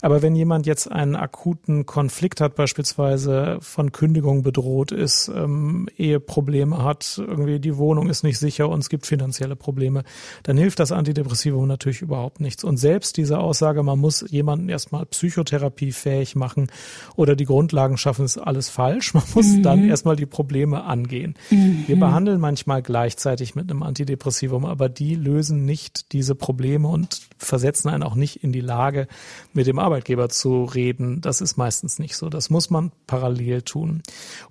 [0.00, 6.84] Aber wenn jemand jetzt einen akuten Konflikt hat, beispielsweise von Kündigung bedroht ist, ähm, Eheprobleme
[6.84, 10.04] hat, irgendwie die Wohnung ist nicht sicher und es gibt finanzielle Probleme,
[10.44, 12.62] dann hilft das Antidepressivum natürlich überhaupt nichts.
[12.62, 16.70] Und selbst diese Aussage, man muss jemanden erstmal psychotherapiefähig machen
[17.16, 19.14] oder die Grundlagen schaffen, ist alles falsch.
[19.14, 19.64] Man muss mhm.
[19.64, 21.34] dann erstmal die Probleme angehen.
[21.50, 21.84] Mhm.
[21.88, 27.20] Wir behandeln manchmal gleichzeitig mit einem einem Antidepressivum, aber die lösen nicht diese Probleme und
[27.38, 29.08] versetzen einen auch nicht in die Lage,
[29.52, 31.20] mit dem Arbeitgeber zu reden.
[31.20, 32.28] Das ist meistens nicht so.
[32.28, 34.02] Das muss man parallel tun.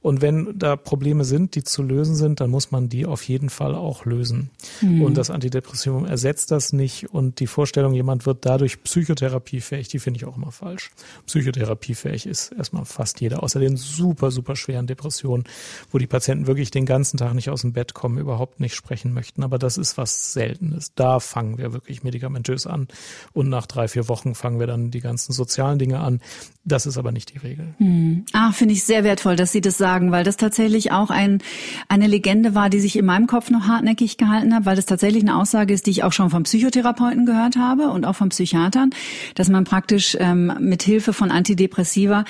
[0.02, 3.50] Und wenn da Probleme sind, die zu lösen sind, dann muss man die auf jeden
[3.50, 4.50] Fall auch lösen.
[4.82, 5.04] Mhm.
[5.04, 7.13] Und das Antidepressivum ersetzt das nicht.
[7.13, 10.92] Und die Vorstellung, jemand wird dadurch psychotherapiefähig, die finde ich auch immer falsch.
[11.26, 15.46] Psychotherapiefähig ist erstmal fast jeder, außer den super, super schweren Depressionen,
[15.92, 19.13] wo die Patienten wirklich den ganzen Tag nicht aus dem Bett kommen, überhaupt nicht sprechen
[19.20, 19.44] möchten.
[19.44, 20.94] Aber das ist was Seltenes.
[20.96, 22.88] Da fangen wir wirklich medikamentös an.
[23.34, 26.22] Und nach drei, vier Wochen fangen wir dann die ganzen sozialen Dinge an.
[26.64, 27.74] Das ist aber nicht die Regel.
[27.78, 28.26] Hm.
[28.32, 31.40] Ah, finde ich sehr wertvoll, dass Sie das sagen, weil das tatsächlich auch ein,
[31.88, 35.24] eine Legende war, die sich in meinem Kopf noch hartnäckig gehalten hat, weil das tatsächlich
[35.24, 38.92] eine Aussage ist, die ich auch schon vom Psychotherapeuten gehört habe und auch vom Psychiatern,
[39.36, 42.24] dass man praktisch ähm, mit Hilfe von Antidepressiva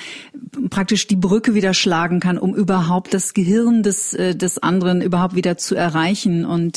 [0.70, 5.34] praktisch die Brücke wieder schlagen kann, um überhaupt das Gehirn des, äh, des anderen überhaupt
[5.34, 6.69] wieder zu erreichen und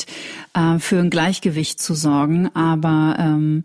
[0.54, 2.50] äh, für ein Gleichgewicht zu sorgen.
[2.54, 3.64] Aber ähm,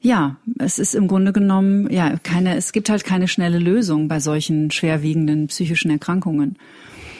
[0.00, 4.20] ja, es ist im Grunde genommen ja keine, es gibt halt keine schnelle Lösung bei
[4.20, 6.56] solchen schwerwiegenden psychischen Erkrankungen.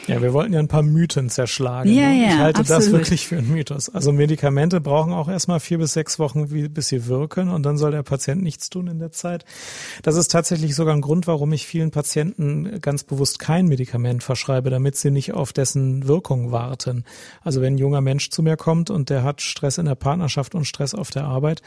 [0.07, 1.91] Ja, wir wollten ja ein paar Mythen zerschlagen.
[1.91, 2.21] Ja, ne?
[2.21, 2.83] ja, ich halte absolut.
[2.83, 3.89] das wirklich für einen Mythos.
[3.89, 7.77] Also Medikamente brauchen auch erstmal vier bis sechs Wochen, wie, bis sie wirken und dann
[7.77, 9.43] soll der Patient nichts tun in der Zeit.
[10.03, 14.69] Das ist tatsächlich sogar ein Grund, warum ich vielen Patienten ganz bewusst kein Medikament verschreibe,
[14.69, 17.03] damit sie nicht auf dessen Wirkung warten.
[17.43, 20.55] Also wenn ein junger Mensch zu mir kommt und der hat Stress in der Partnerschaft
[20.55, 21.61] und Stress auf der Arbeit,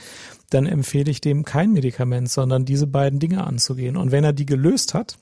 [0.50, 3.96] dann empfehle ich dem kein Medikament, sondern diese beiden Dinge anzugehen.
[3.96, 5.16] Und wenn er die gelöst hat,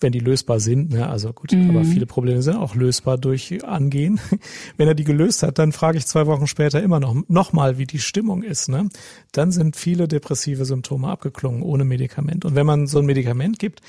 [0.00, 4.20] wenn die lösbar sind, ne, also gut, aber viele Probleme sind auch lösbar durch Angehen.
[4.76, 7.78] Wenn er die gelöst hat, dann frage ich zwei Wochen später immer noch, noch mal,
[7.78, 8.88] wie die Stimmung ist, ne?
[9.32, 12.44] Dann sind viele depressive Symptome abgeklungen ohne Medikament.
[12.44, 13.82] Und wenn man so ein Medikament gibt,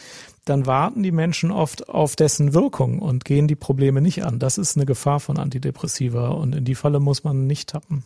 [0.46, 4.40] dann warten die Menschen oft auf dessen Wirkung und gehen die Probleme nicht an.
[4.40, 8.04] Das ist eine Gefahr von Antidepressiva und in die Falle muss man nicht tappen.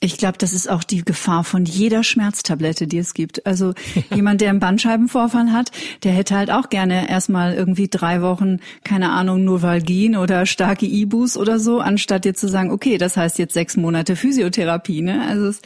[0.00, 3.46] Ich glaube, das ist auch die Gefahr von jeder Schmerztablette, die es gibt.
[3.46, 3.74] Also
[4.14, 5.70] jemand, der einen Bandscheibenvorfall hat,
[6.02, 11.36] der hätte halt auch gerne erstmal irgendwie drei Wochen, keine Ahnung, Novalgin oder starke Ibus
[11.36, 15.02] oder so, anstatt jetzt zu sagen, okay, das heißt jetzt sechs Monate Physiotherapie.
[15.02, 15.24] Ne?
[15.26, 15.62] Also es,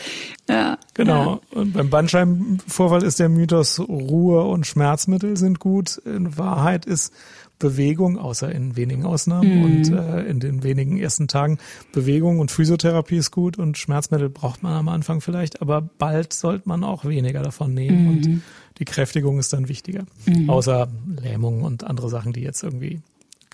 [0.49, 1.41] ja, Genau.
[1.53, 5.97] Und beim Bandscheibenvorfall ist der Mythos, Ruhe und Schmerzmittel sind gut.
[6.05, 7.13] In Wahrheit ist
[7.59, 11.59] Bewegung, außer in wenigen Ausnahmen und äh, in den wenigen ersten Tagen,
[11.93, 16.69] Bewegung und Physiotherapie ist gut und Schmerzmittel braucht man am Anfang vielleicht, aber bald sollte
[16.69, 18.43] man auch weniger davon nehmen und
[18.79, 20.05] die Kräftigung ist dann wichtiger.
[20.47, 20.89] Außer
[21.21, 23.01] Lähmung und andere Sachen, die jetzt irgendwie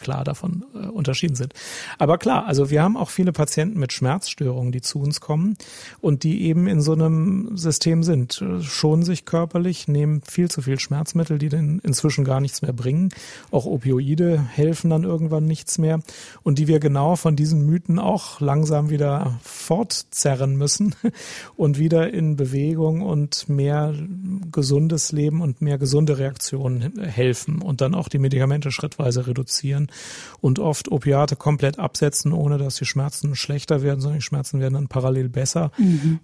[0.05, 1.55] klar davon äh, unterschieden sind.
[1.99, 5.57] Aber klar, also wir haben auch viele Patienten mit Schmerzstörungen, die zu uns kommen
[6.01, 10.61] und die eben in so einem System sind, äh, schonen sich körperlich, nehmen viel zu
[10.63, 13.09] viel Schmerzmittel, die dann inzwischen gar nichts mehr bringen.
[13.51, 16.01] Auch Opioide helfen dann irgendwann nichts mehr
[16.43, 20.95] und die wir genau von diesen Mythen auch langsam wieder fortzerren müssen
[21.57, 23.95] und wieder in Bewegung und mehr
[24.53, 29.89] gesundes Leben und mehr gesunde Reaktionen helfen und dann auch die Medikamente schrittweise reduzieren
[30.41, 34.75] und oft Opiate komplett absetzen, ohne dass die Schmerzen schlechter werden, sondern die Schmerzen werden
[34.75, 35.71] dann parallel besser,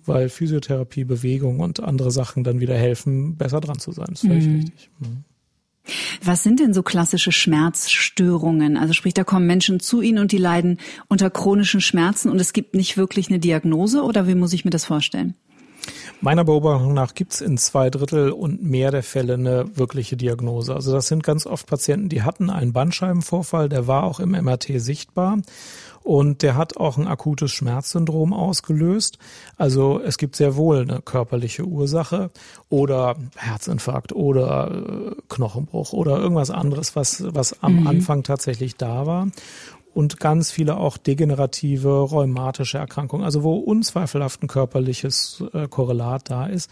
[0.04, 4.06] weil Physiotherapie, Bewegung und andere Sachen dann wieder helfen, besser dran zu sein.
[4.10, 4.90] Das ist völlig richtig.
[4.98, 5.24] Mhm.
[6.22, 8.76] Was sind denn so klassische Schmerzstörungen?
[8.76, 10.78] Also sprich, da kommen Menschen zu Ihnen und die leiden
[11.08, 14.70] unter chronischen Schmerzen und es gibt nicht wirklich eine Diagnose oder wie muss ich mir
[14.70, 15.34] das vorstellen?
[16.22, 20.74] Meiner Beobachtung nach gibt's in zwei Drittel und mehr der Fälle eine wirkliche Diagnose.
[20.74, 24.68] Also das sind ganz oft Patienten, die hatten einen Bandscheibenvorfall, der war auch im MRT
[24.76, 25.38] sichtbar
[26.02, 29.18] und der hat auch ein akutes Schmerzsyndrom ausgelöst.
[29.56, 32.30] Also es gibt sehr wohl eine körperliche Ursache
[32.68, 39.28] oder Herzinfarkt oder äh, Knochenbruch oder irgendwas anderes, was, was am Anfang tatsächlich da war
[39.92, 46.46] und ganz viele auch degenerative rheumatische Erkrankungen, also wo unzweifelhaft ein körperliches äh, Korrelat da
[46.46, 46.70] ist.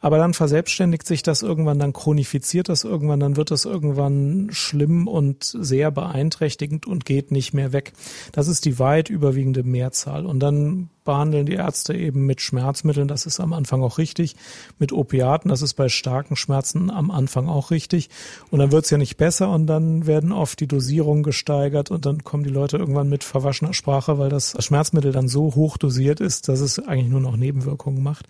[0.00, 5.08] Aber dann verselbstständigt sich das irgendwann, dann chronifiziert das irgendwann, dann wird das irgendwann schlimm
[5.08, 7.92] und sehr beeinträchtigend und geht nicht mehr weg.
[8.32, 10.26] Das ist die weit überwiegende Mehrzahl.
[10.26, 14.36] Und dann behandeln die Ärzte eben mit Schmerzmitteln, das ist am Anfang auch richtig,
[14.78, 18.10] mit Opiaten, das ist bei starken Schmerzen am Anfang auch richtig.
[18.50, 22.24] Und dann wird's ja nicht besser und dann werden oft die Dosierungen gesteigert und dann
[22.24, 26.46] kommen die Leute irgendwann mit verwaschener Sprache, weil das Schmerzmittel dann so hoch dosiert ist,
[26.50, 28.26] dass es eigentlich nur noch Nebenwirkungen macht.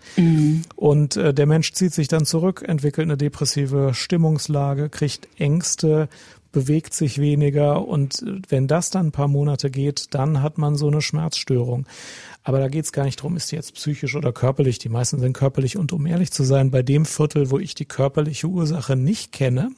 [0.77, 6.07] Und äh, der Mensch zieht sich dann zurück, entwickelt eine depressive Stimmungslage, kriegt Ängste,
[6.51, 10.75] bewegt sich weniger und äh, wenn das dann ein paar Monate geht, dann hat man
[10.75, 11.85] so eine Schmerzstörung.
[12.49, 14.79] Aber da geht's gar nicht drum, ist die jetzt psychisch oder körperlich.
[14.79, 17.85] Die meisten sind körperlich und um ehrlich zu sein, bei dem Viertel, wo ich die
[17.85, 19.69] körperliche Ursache nicht kenne,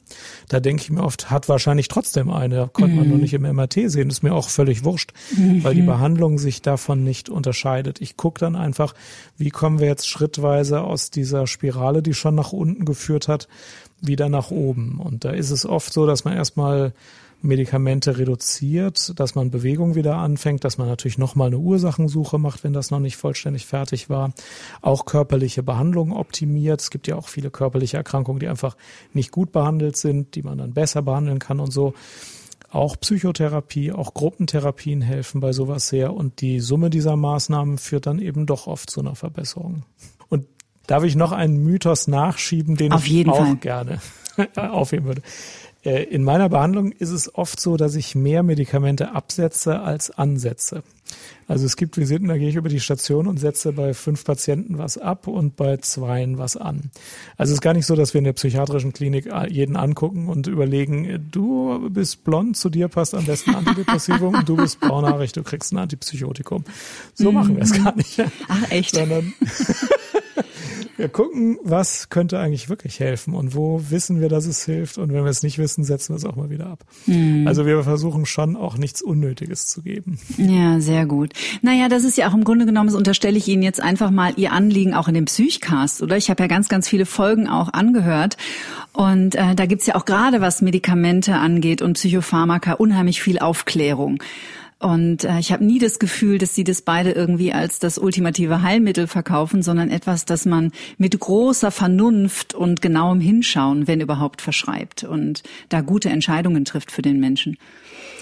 [0.48, 3.42] da denke ich mir oft, hat wahrscheinlich trotzdem eine, da konnte man nur nicht im
[3.42, 5.12] MRT sehen, ist mir auch völlig wurscht,
[5.60, 8.00] weil die Behandlung sich davon nicht unterscheidet.
[8.00, 8.94] Ich gucke dann einfach,
[9.36, 13.48] wie kommen wir jetzt schrittweise aus dieser Spirale, die schon nach unten geführt hat,
[14.00, 14.98] wieder nach oben.
[14.98, 16.94] Und da ist es oft so, dass man erstmal
[17.42, 22.72] Medikamente reduziert, dass man Bewegung wieder anfängt, dass man natürlich nochmal eine Ursachensuche macht, wenn
[22.72, 24.32] das noch nicht vollständig fertig war.
[24.80, 26.80] Auch körperliche Behandlung optimiert.
[26.80, 28.76] Es gibt ja auch viele körperliche Erkrankungen, die einfach
[29.12, 31.94] nicht gut behandelt sind, die man dann besser behandeln kann und so.
[32.70, 36.14] Auch Psychotherapie, auch Gruppentherapien helfen bei sowas sehr.
[36.14, 39.84] Und die Summe dieser Maßnahmen führt dann eben doch oft zu einer Verbesserung.
[40.30, 40.46] Und
[40.86, 43.56] darf ich noch einen Mythos nachschieben, den Auf ich auch Fall.
[43.56, 44.00] gerne
[44.56, 45.22] aufheben würde?
[45.84, 50.82] Äh, In meiner Behandlung ist es oft so, dass ich mehr Medikamente absetze als ansetze.
[51.46, 54.78] Also es gibt Visiten, da gehe ich über die Station und setze bei fünf Patienten
[54.78, 56.90] was ab und bei zweien was an.
[57.36, 60.46] Also es ist gar nicht so, dass wir in der psychiatrischen Klinik jeden angucken und
[60.46, 65.42] überlegen, du bist blond, zu dir passt am besten Antidepressivum und du bist braunhaarig, du
[65.42, 66.64] kriegst ein Antipsychotikum.
[67.14, 68.22] So machen wir es gar nicht.
[68.48, 68.94] Ach, echt?
[68.94, 69.34] Sondern
[71.02, 75.12] wir gucken, was könnte eigentlich wirklich helfen und wo wissen wir, dass es hilft und
[75.12, 76.84] wenn wir es nicht wissen, setzen wir es auch mal wieder ab.
[77.06, 77.46] Mhm.
[77.46, 80.20] Also wir versuchen schon auch nichts Unnötiges zu geben.
[80.38, 81.32] Ja, sehr gut.
[81.60, 84.32] Naja, das ist ja auch im Grunde genommen, das unterstelle ich Ihnen jetzt einfach mal
[84.36, 86.16] Ihr Anliegen auch in dem Psychcast, oder?
[86.16, 88.36] Ich habe ja ganz, ganz viele Folgen auch angehört
[88.92, 94.22] und äh, da gibt's ja auch gerade, was Medikamente angeht und Psychopharmaka, unheimlich viel Aufklärung.
[94.82, 98.62] Und äh, ich habe nie das Gefühl, dass sie das beide irgendwie als das ultimative
[98.62, 105.04] Heilmittel verkaufen, sondern etwas, das man mit großer Vernunft und genauem Hinschauen, wenn überhaupt, verschreibt
[105.04, 107.58] und da gute Entscheidungen trifft für den Menschen.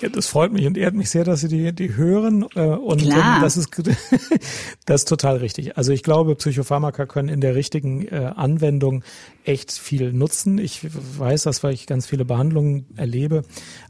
[0.02, 2.46] Ja, das freut mich und ehrt mich sehr, dass Sie die, die hören.
[2.54, 3.36] Äh, und Klar.
[3.36, 3.70] Ähm, das ist
[4.86, 5.76] das ist total richtig.
[5.76, 9.02] Also ich glaube, Psychopharmaka können in der richtigen äh, Anwendung
[9.44, 10.58] echt viel nutzen.
[10.58, 10.86] Ich
[11.18, 13.42] weiß das, weil ich ganz viele Behandlungen erlebe.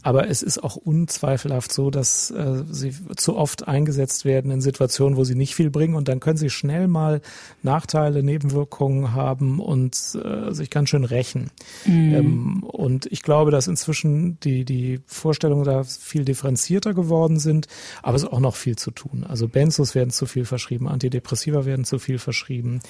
[0.02, 5.16] Aber es ist auch unzweifelhaft so, dass äh, sie zu oft eingesetzt werden in Situationen,
[5.16, 5.94] wo sie nicht viel bringen.
[5.94, 7.20] Und dann können sie schnell mal
[7.62, 11.50] Nachteile, Nebenwirkungen haben und äh, sich ganz schön rächen.
[11.84, 12.14] Mhm.
[12.14, 17.66] Ähm, und ich glaube, dass inzwischen die, die Vorstellungen da viel differenzierter geworden sind.
[18.02, 19.24] Aber es ist auch noch viel zu tun.
[19.28, 22.80] Also Benzos werden zu viel verschrieben, Antidepressiva werden zu viel verschrieben.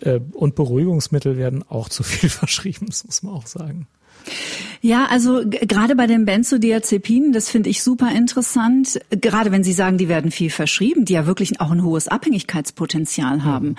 [0.00, 3.86] Äh, und Beruhigungsmittel werden auch zu viel verschrieben, das muss man auch sagen.
[4.82, 9.00] Ja, also gerade bei den Benzodiazepinen, das finde ich super interessant.
[9.10, 13.44] Gerade wenn Sie sagen, die werden viel verschrieben, die ja wirklich auch ein hohes Abhängigkeitspotenzial
[13.44, 13.76] haben.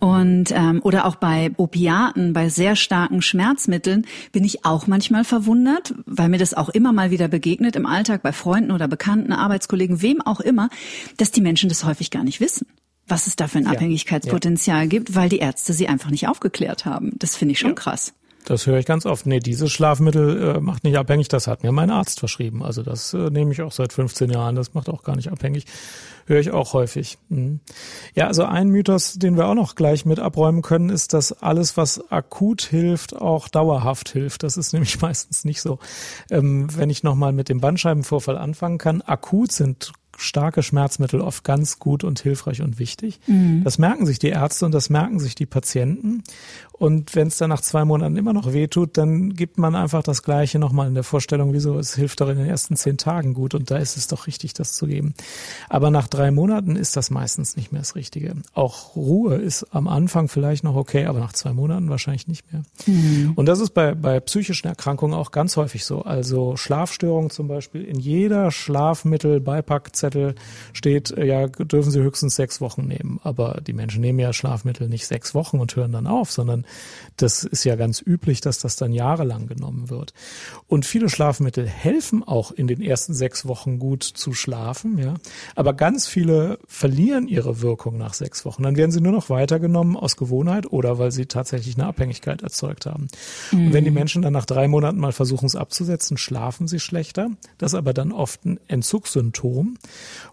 [0.00, 5.94] Und ähm, oder auch bei Opiaten, bei sehr starken Schmerzmitteln bin ich auch manchmal verwundert,
[6.04, 10.02] weil mir das auch immer mal wieder begegnet im Alltag bei Freunden oder Bekannten, Arbeitskollegen,
[10.02, 10.68] wem auch immer,
[11.16, 12.66] dass die Menschen das häufig gar nicht wissen
[13.06, 14.86] was es da für ein Abhängigkeitspotenzial ja.
[14.86, 17.12] gibt, weil die Ärzte sie einfach nicht aufgeklärt haben.
[17.18, 17.74] Das finde ich schon ja.
[17.74, 18.14] krass.
[18.44, 19.24] Das höre ich ganz oft.
[19.24, 22.62] Nee, dieses Schlafmittel äh, macht nicht abhängig, das hat mir mein Arzt verschrieben.
[22.62, 25.64] Also das äh, nehme ich auch seit 15 Jahren, das macht auch gar nicht abhängig.
[26.26, 27.18] Höre ich auch häufig.
[27.30, 27.60] Mhm.
[28.14, 31.76] Ja, also ein Mythos, den wir auch noch gleich mit abräumen können, ist, dass alles,
[31.76, 34.42] was akut hilft, auch dauerhaft hilft.
[34.42, 35.78] Das ist nämlich meistens nicht so.
[36.30, 41.78] Ähm, wenn ich nochmal mit dem Bandscheibenvorfall anfangen kann, akut sind starke Schmerzmittel oft ganz
[41.78, 43.20] gut und hilfreich und wichtig.
[43.26, 43.62] Mhm.
[43.64, 46.22] Das merken sich die Ärzte und das merken sich die Patienten.
[46.76, 50.24] Und wenn es dann nach zwei Monaten immer noch wehtut, dann gibt man einfach das
[50.24, 53.54] Gleiche nochmal in der Vorstellung, wieso es hilft doch in den ersten zehn Tagen gut
[53.54, 55.14] und da ist es doch richtig, das zu geben.
[55.68, 58.34] Aber nach drei Monaten ist das meistens nicht mehr das Richtige.
[58.54, 62.64] Auch Ruhe ist am Anfang vielleicht noch okay, aber nach zwei Monaten wahrscheinlich nicht mehr.
[62.86, 63.32] Mhm.
[63.36, 66.02] Und das ist bei, bei psychischen Erkrankungen auch ganz häufig so.
[66.02, 68.50] Also Schlafstörungen zum Beispiel, in jeder
[70.04, 70.34] Schlafmittel-Beipackzettel
[70.72, 73.20] steht, äh, ja, dürfen Sie höchstens sechs Wochen nehmen.
[73.22, 76.64] Aber die Menschen nehmen ja Schlafmittel nicht sechs Wochen und hören dann auf, sondern
[77.16, 80.12] das ist ja ganz üblich, dass das dann jahrelang genommen wird.
[80.66, 85.14] Und viele Schlafmittel helfen auch in den ersten sechs Wochen gut zu schlafen, ja.
[85.54, 88.62] Aber ganz viele verlieren ihre Wirkung nach sechs Wochen.
[88.62, 92.86] Dann werden sie nur noch weitergenommen aus Gewohnheit oder weil sie tatsächlich eine Abhängigkeit erzeugt
[92.86, 93.08] haben.
[93.52, 93.66] Mhm.
[93.66, 93.94] Und wenn die mhm.
[93.94, 97.30] Menschen dann nach drei Monaten mal versuchen, es abzusetzen, schlafen sie schlechter.
[97.58, 99.76] Das ist aber dann oft ein Entzugssymptom.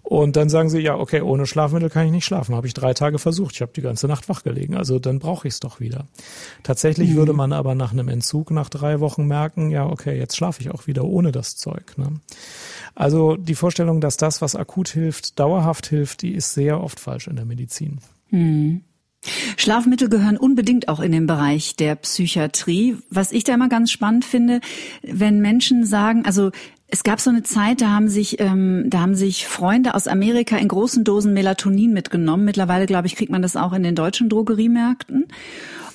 [0.04, 2.56] Und dann sagen sie, ja, okay, ohne Schlafmittel kann ich nicht schlafen.
[2.56, 3.56] Habe ich drei Tage versucht.
[3.56, 4.76] Ich habe die ganze Nacht wach gelegen.
[4.76, 6.08] Also dann brauche ich es doch wieder.
[6.64, 7.16] Tatsächlich mhm.
[7.16, 10.72] würde man aber nach einem Entzug nach drei Wochen merken, ja, okay, jetzt schlafe ich
[10.72, 11.98] auch wieder ohne das Zeug.
[11.98, 12.20] Ne?
[12.96, 17.28] Also die Vorstellung, dass das, was akut hilft, dauerhaft hilft, die ist sehr oft falsch
[17.28, 18.00] in der Medizin.
[18.30, 18.82] Mhm.
[19.56, 22.98] Schlafmittel gehören unbedingt auch in den Bereich der Psychiatrie.
[23.10, 24.62] Was ich da immer ganz spannend finde,
[25.04, 26.52] wenn Menschen sagen, also
[26.92, 30.58] es gab so eine Zeit, da haben sich, ähm, da haben sich Freunde aus Amerika
[30.58, 32.44] in großen Dosen Melatonin mitgenommen.
[32.44, 35.28] Mittlerweile, glaube ich, kriegt man das auch in den deutschen Drogeriemärkten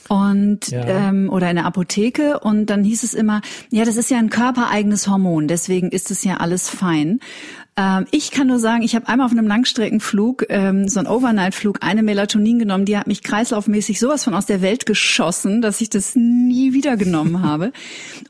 [0.08, 0.84] und ja.
[0.86, 3.40] ähm, oder in der Apotheke und dann hieß es immer,
[3.70, 7.20] ja, das ist ja ein körpereigenes Hormon, deswegen ist es ja alles fein.
[7.76, 11.78] Ähm, ich kann nur sagen, ich habe einmal auf einem Langstreckenflug, ähm, so ein Overnight-Flug,
[11.82, 15.90] eine Melatonin genommen, die hat mich kreislaufmäßig sowas von aus der Welt geschossen, dass ich
[15.90, 17.72] das nie wieder genommen habe.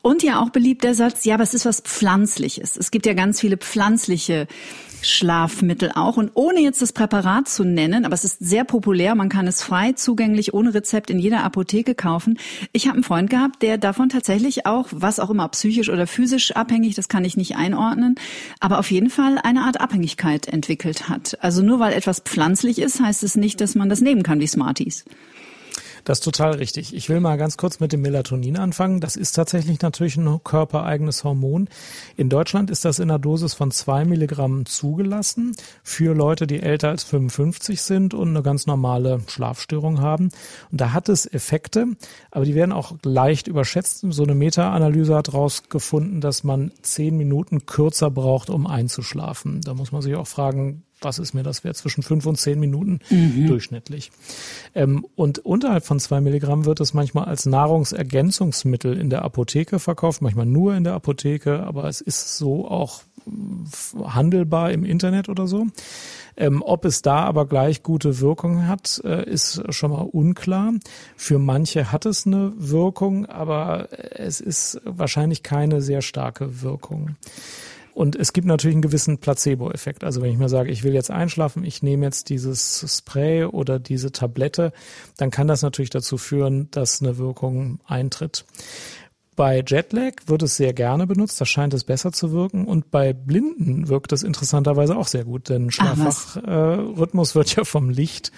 [0.02, 2.76] Und ja auch beliebt der Satz, ja, aber es ist was Pflanzliches.
[2.76, 4.48] Es gibt ja ganz viele pflanzliche
[5.02, 6.16] Schlafmittel auch.
[6.16, 9.62] Und ohne jetzt das Präparat zu nennen, aber es ist sehr populär, man kann es
[9.62, 12.38] frei zugänglich ohne Rezept in jeder Apotheke kaufen.
[12.72, 16.52] Ich habe einen Freund gehabt, der davon tatsächlich auch, was auch immer psychisch oder physisch
[16.52, 18.16] abhängig, das kann ich nicht einordnen,
[18.60, 21.38] aber auf jeden Fall eine Art Abhängigkeit entwickelt hat.
[21.40, 24.46] Also nur weil etwas pflanzlich ist, heißt es nicht, dass man das nehmen kann wie
[24.46, 25.04] Smarties.
[26.06, 26.94] Das ist total richtig.
[26.94, 29.00] Ich will mal ganz kurz mit dem Melatonin anfangen.
[29.00, 31.68] Das ist tatsächlich natürlich ein körpereigenes Hormon.
[32.16, 36.90] In Deutschland ist das in einer Dosis von zwei Milligramm zugelassen für Leute, die älter
[36.90, 40.30] als 55 sind und eine ganz normale Schlafstörung haben.
[40.70, 41.88] Und da hat es Effekte,
[42.30, 44.06] aber die werden auch leicht überschätzt.
[44.08, 49.60] So eine Meta-Analyse hat rausgefunden, dass man zehn Minuten kürzer braucht, um einzuschlafen.
[49.60, 52.58] Da muss man sich auch fragen, was ist mir das wert, zwischen fünf und zehn
[52.58, 53.46] Minuten mhm.
[53.46, 54.10] durchschnittlich.
[54.74, 60.22] Ähm, und unterhalb von zwei Milligramm wird es manchmal als Nahrungsergänzungsmittel in der Apotheke verkauft,
[60.22, 63.02] manchmal nur in der Apotheke, aber es ist so auch
[64.04, 65.66] handelbar im Internet oder so.
[66.36, 70.74] Ähm, ob es da aber gleich gute Wirkung hat, äh, ist schon mal unklar.
[71.16, 73.88] Für manche hat es eine Wirkung, aber
[74.18, 77.16] es ist wahrscheinlich keine sehr starke Wirkung.
[77.96, 80.04] Und es gibt natürlich einen gewissen Placebo-Effekt.
[80.04, 83.78] Also wenn ich mir sage, ich will jetzt einschlafen, ich nehme jetzt dieses Spray oder
[83.78, 84.74] diese Tablette,
[85.16, 88.44] dann kann das natürlich dazu führen, dass eine Wirkung eintritt.
[89.34, 92.66] Bei Jetlag wird es sehr gerne benutzt, da scheint es besser zu wirken.
[92.66, 97.88] Und bei Blinden wirkt es interessanterweise auch sehr gut, denn Schlafwachrhythmus äh, wird ja vom
[97.88, 98.30] Licht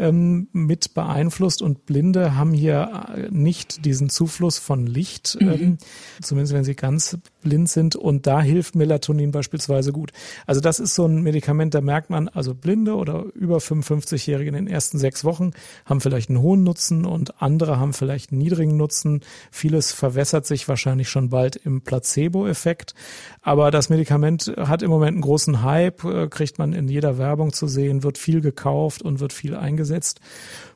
[0.00, 5.48] ähm, mit beeinflusst und Blinde haben hier äh, nicht diesen Zufluss von Licht, mhm.
[5.48, 5.78] ähm,
[6.22, 7.96] zumindest wenn sie ganz blind sind.
[7.96, 10.12] Und da hilft Melatonin beispielsweise gut.
[10.46, 14.54] Also das ist so ein Medikament, da merkt man, also Blinde oder über 55-Jährige in
[14.54, 15.50] den ersten sechs Wochen
[15.84, 19.20] haben vielleicht einen hohen Nutzen und andere haben vielleicht einen niedrigen Nutzen.
[19.50, 22.94] Vieles verwässert sich wahrscheinlich schon bald im Placebo-Effekt.
[23.42, 27.52] Aber das Medikament hat im Moment einen großen Hype, äh, kriegt man in jeder Werbung
[27.52, 29.89] zu sehen, wird viel gekauft und wird viel eingesetzt.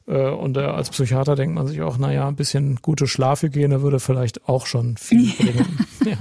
[0.07, 4.01] Äh, und äh, als Psychiater denkt man sich auch, naja, ein bisschen gute Schlafhygiene würde
[4.01, 5.87] vielleicht auch schon viel bringen.
[6.05, 6.17] ja.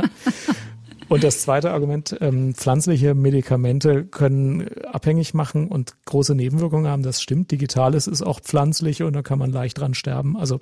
[1.09, 7.03] Und das zweite Argument, ähm, pflanzliche Medikamente können abhängig machen und große Nebenwirkungen haben.
[7.03, 7.51] Das stimmt.
[7.51, 10.37] Digitales ist auch pflanzlich und da kann man leicht dran sterben.
[10.37, 10.59] Also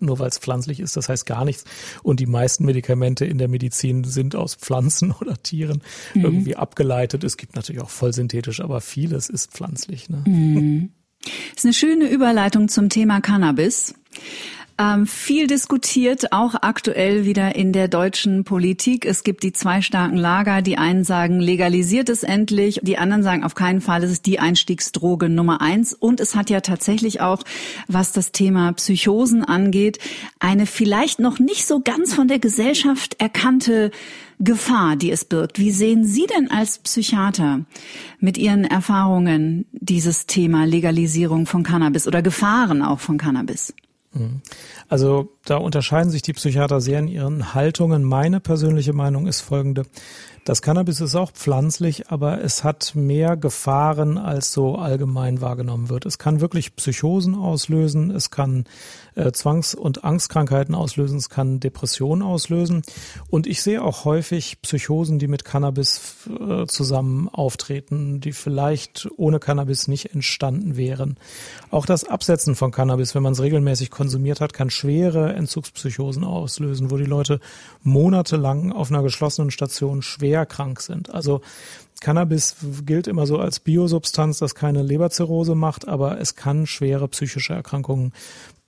[0.00, 1.64] nur weil es pflanzlich ist, das heißt gar nichts.
[2.02, 5.82] Und die meisten Medikamente in der Medizin sind aus Pflanzen oder Tieren
[6.14, 6.24] mhm.
[6.24, 7.24] irgendwie abgeleitet.
[7.24, 10.08] Es gibt natürlich auch voll synthetisch, aber vieles ist pflanzlich.
[10.08, 10.24] Ne?
[10.26, 10.90] Mhm.
[11.22, 13.94] Das ist eine schöne Überleitung zum Thema Cannabis.
[14.76, 19.06] Ähm, viel diskutiert, auch aktuell wieder in der deutschen Politik.
[19.06, 20.62] Es gibt die zwei starken Lager.
[20.62, 22.80] Die einen sagen, legalisiert es endlich.
[22.82, 25.94] Die anderen sagen, auf keinen Fall, es ist die Einstiegsdroge Nummer eins.
[25.94, 27.44] Und es hat ja tatsächlich auch,
[27.86, 29.98] was das Thema Psychosen angeht,
[30.40, 33.92] eine vielleicht noch nicht so ganz von der Gesellschaft erkannte
[34.44, 35.58] Gefahr, die es birgt.
[35.58, 37.60] Wie sehen Sie denn als Psychiater
[38.20, 43.74] mit Ihren Erfahrungen dieses Thema Legalisierung von Cannabis oder Gefahren auch von Cannabis?
[44.14, 44.40] Mhm.
[44.88, 48.04] Also da unterscheiden sich die Psychiater sehr in ihren Haltungen.
[48.04, 49.84] Meine persönliche Meinung ist folgende.
[50.44, 56.04] Das Cannabis ist auch pflanzlich, aber es hat mehr Gefahren, als so allgemein wahrgenommen wird.
[56.04, 58.64] Es kann wirklich Psychosen auslösen, es kann
[59.14, 62.82] äh, Zwangs- und Angstkrankheiten auslösen, es kann Depressionen auslösen.
[63.28, 69.38] Und ich sehe auch häufig Psychosen, die mit Cannabis äh, zusammen auftreten, die vielleicht ohne
[69.38, 71.16] Cannabis nicht entstanden wären.
[71.70, 76.90] Auch das Absetzen von Cannabis, wenn man es regelmäßig konsumiert hat, kann schwere Entzugspsychosen auslösen,
[76.90, 77.40] wo die Leute
[77.82, 81.12] monatelang auf einer geschlossenen Station schwer krank sind.
[81.12, 81.40] Also
[82.00, 87.54] Cannabis gilt immer so als Biosubstanz, das keine Leberzirrhose macht, aber es kann schwere psychische
[87.54, 88.12] Erkrankungen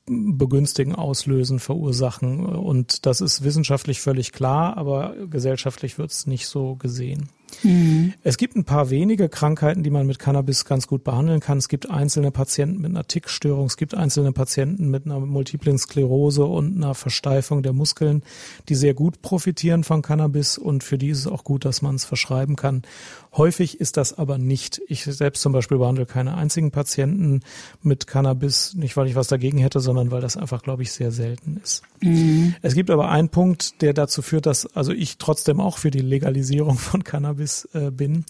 [0.06, 2.46] begünstigen, auslösen, verursachen.
[2.46, 7.28] Und das ist wissenschaftlich völlig klar, aber gesellschaftlich wird es nicht so gesehen.
[7.62, 8.14] Mhm.
[8.22, 11.58] Es gibt ein paar wenige Krankheiten, die man mit Cannabis ganz gut behandeln kann.
[11.58, 16.44] Es gibt einzelne Patienten mit einer Tickstörung, es gibt einzelne Patienten mit einer multiplen Sklerose
[16.44, 18.22] und einer Versteifung der Muskeln,
[18.68, 21.94] die sehr gut profitieren von Cannabis und für die ist es auch gut, dass man
[21.94, 22.82] es verschreiben kann.
[23.36, 24.80] Häufig ist das aber nicht.
[24.88, 27.40] Ich selbst zum Beispiel behandle keine einzigen Patienten
[27.82, 31.12] mit Cannabis, nicht weil ich was dagegen hätte, sondern weil das einfach, glaube ich, sehr
[31.12, 31.82] selten ist.
[32.00, 32.54] Mhm.
[32.62, 36.00] Es gibt aber einen Punkt, der dazu führt, dass also ich trotzdem auch für die
[36.00, 37.35] Legalisierung von Cannabis
[37.74, 38.24] äh, bin.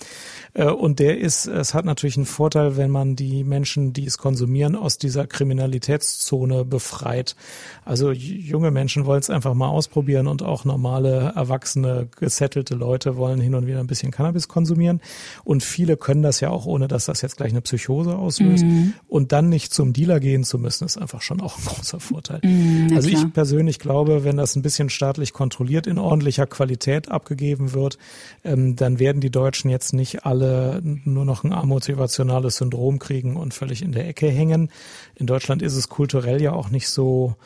[0.54, 4.18] Äh, und der ist, es hat natürlich einen Vorteil, wenn man die Menschen, die es
[4.18, 7.36] konsumieren, aus dieser Kriminalitätszone befreit.
[7.84, 13.40] Also junge Menschen wollen es einfach mal ausprobieren und auch normale, erwachsene, gesettelte Leute wollen
[13.40, 15.00] hin und wieder ein bisschen Cannabis konsumieren.
[15.44, 18.64] Und viele können das ja auch, ohne dass das jetzt gleich eine Psychose auslöst.
[18.64, 18.94] Mhm.
[19.08, 22.40] Und dann nicht zum Dealer gehen zu müssen, ist einfach schon auch ein großer Vorteil.
[22.42, 27.72] Mhm, also ich persönlich glaube, wenn das ein bisschen staatlich kontrolliert in ordentlicher Qualität abgegeben
[27.72, 27.98] wird,
[28.44, 33.54] ähm, dann werden die Deutschen jetzt nicht alle nur noch ein amotivationales Syndrom kriegen und
[33.54, 34.70] völlig in der Ecke hängen.
[35.14, 37.36] In Deutschland ist es kulturell ja auch nicht so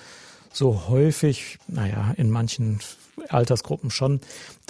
[0.53, 2.80] so häufig, naja, in manchen
[3.28, 4.20] Altersgruppen schon,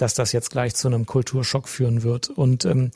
[0.01, 2.29] dass das jetzt gleich zu einem Kulturschock führen wird.
[2.29, 2.89] Und ähm,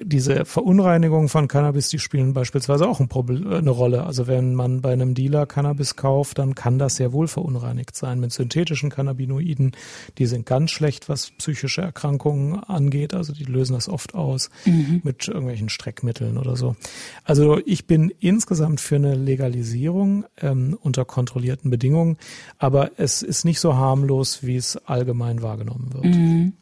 [0.00, 4.04] diese Verunreinigungen von Cannabis, die spielen beispielsweise auch ein Problem, eine Rolle.
[4.04, 8.20] Also wenn man bei einem Dealer Cannabis kauft, dann kann das sehr wohl verunreinigt sein
[8.20, 9.72] mit synthetischen Cannabinoiden.
[10.18, 13.14] Die sind ganz schlecht, was psychische Erkrankungen angeht.
[13.14, 15.00] Also die lösen das oft aus mhm.
[15.02, 16.76] mit irgendwelchen Streckmitteln oder so.
[17.24, 22.16] Also ich bin insgesamt für eine Legalisierung ähm, unter kontrollierten Bedingungen,
[22.58, 26.04] aber es ist nicht so harmlos, wie es allgemein wahrgenommen wird.
[26.04, 26.43] Mhm.
[26.44, 26.52] Mhm.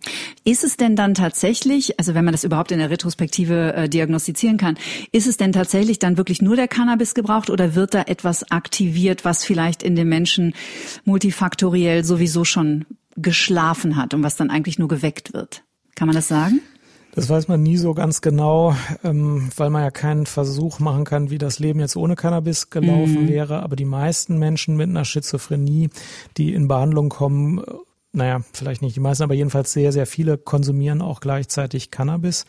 [0.45, 4.57] Ist es denn dann tatsächlich, also wenn man das überhaupt in der Retrospektive äh, diagnostizieren
[4.57, 4.77] kann,
[5.13, 9.25] ist es denn tatsächlich dann wirklich nur der Cannabis gebraucht oder wird da etwas aktiviert,
[9.25, 10.55] was vielleicht in den Menschen
[11.05, 15.63] multifaktoriell sowieso schon geschlafen hat und was dann eigentlich nur geweckt wird?
[15.95, 16.61] Kann man das sagen?
[17.15, 18.75] Das weiß man nie so ganz genau,
[19.05, 23.25] ähm, weil man ja keinen Versuch machen kann, wie das Leben jetzt ohne Cannabis gelaufen
[23.25, 23.29] mhm.
[23.29, 23.63] wäre.
[23.63, 25.91] Aber die meisten Menschen mit einer Schizophrenie,
[26.39, 27.63] die in Behandlung kommen,
[28.13, 32.45] naja, vielleicht nicht die meisten, aber jedenfalls sehr, sehr viele konsumieren auch gleichzeitig Cannabis.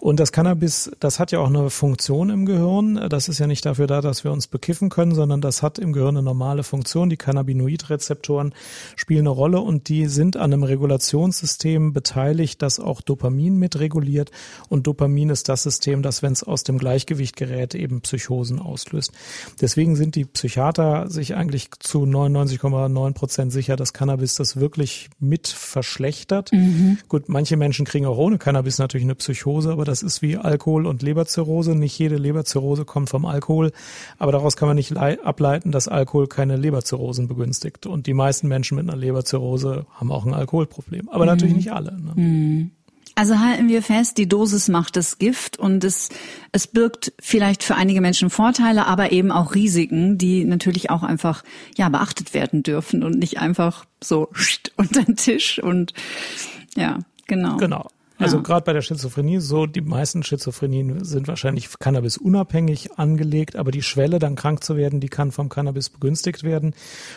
[0.00, 3.08] Und das Cannabis, das hat ja auch eine Funktion im Gehirn.
[3.08, 5.92] Das ist ja nicht dafür da, dass wir uns bekiffen können, sondern das hat im
[5.92, 7.08] Gehirn eine normale Funktion.
[7.08, 8.54] Die Cannabinoidrezeptoren
[8.94, 14.30] spielen eine Rolle und die sind an einem Regulationssystem beteiligt, das auch Dopamin mitreguliert.
[14.68, 19.12] Und Dopamin ist das System, das, wenn es aus dem Gleichgewicht gerät, eben Psychosen auslöst.
[19.60, 25.48] Deswegen sind die Psychiater sich eigentlich zu 99,9 Prozent sicher, dass Cannabis das wirklich mit
[25.48, 26.52] verschlechtert.
[26.52, 26.98] Mhm.
[27.08, 30.86] Gut, manche Menschen kriegen auch ohne Cannabis natürlich eine Psychose, aber das ist wie Alkohol
[30.86, 31.74] und Leberzirrhose.
[31.74, 33.72] Nicht jede Leberzirrhose kommt vom Alkohol,
[34.18, 37.86] aber daraus kann man nicht ableiten, dass Alkohol keine Leberzirrhosen begünstigt.
[37.86, 41.30] Und die meisten Menschen mit einer Leberzirrhose haben auch ein Alkoholproblem, aber mhm.
[41.30, 41.92] natürlich nicht alle.
[41.92, 42.12] Ne?
[42.14, 42.70] Mhm.
[43.18, 46.10] Also halten wir fest, die Dosis macht das Gift und es,
[46.52, 51.42] es birgt vielleicht für einige Menschen Vorteile, aber eben auch Risiken, die natürlich auch einfach
[51.78, 54.28] ja beachtet werden dürfen und nicht einfach so
[54.76, 55.94] unter den Tisch und
[56.76, 57.56] ja, genau.
[57.56, 57.88] Genau.
[58.18, 58.42] Also ja.
[58.42, 63.82] gerade bei der Schizophrenie, so die meisten Schizophrenien sind wahrscheinlich Cannabis unabhängig angelegt, aber die
[63.82, 66.74] Schwelle, dann krank zu werden, die kann vom Cannabis begünstigt werden.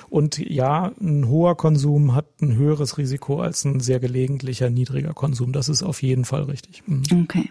[0.09, 5.53] Und ja, ein hoher Konsum hat ein höheres Risiko als ein sehr gelegentlicher niedriger Konsum.
[5.53, 6.83] Das ist auf jeden Fall richtig.
[6.85, 7.03] Mhm.
[7.23, 7.49] Okay.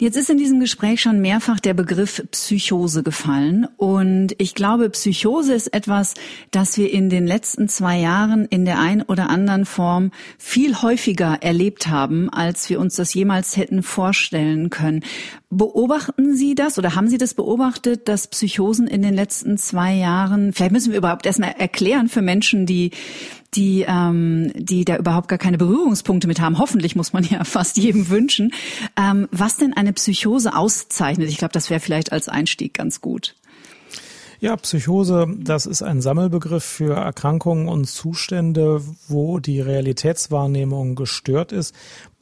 [0.00, 3.68] Jetzt ist in diesem Gespräch schon mehrfach der Begriff Psychose gefallen.
[3.76, 6.14] Und ich glaube, Psychose ist etwas,
[6.50, 11.38] das wir in den letzten zwei Jahren in der ein oder anderen Form viel häufiger
[11.42, 15.04] erlebt haben, als wir uns das jemals hätten vorstellen können.
[15.50, 20.52] Beobachten Sie das oder haben Sie das beobachtet, dass Psychosen in den letzten zwei Jahren,
[20.52, 22.90] vielleicht müssen wir überhaupt erstmal erklären für Menschen, die
[23.56, 26.58] die, ähm, die da überhaupt gar keine Berührungspunkte mit haben.
[26.58, 28.52] Hoffentlich muss man ja fast jedem wünschen.
[28.96, 31.28] Ähm, was denn eine Psychose auszeichnet?
[31.28, 33.34] Ich glaube, das wäre vielleicht als Einstieg ganz gut.
[34.40, 41.74] Ja, Psychose, das ist ein Sammelbegriff für Erkrankungen und Zustände, wo die Realitätswahrnehmung gestört ist,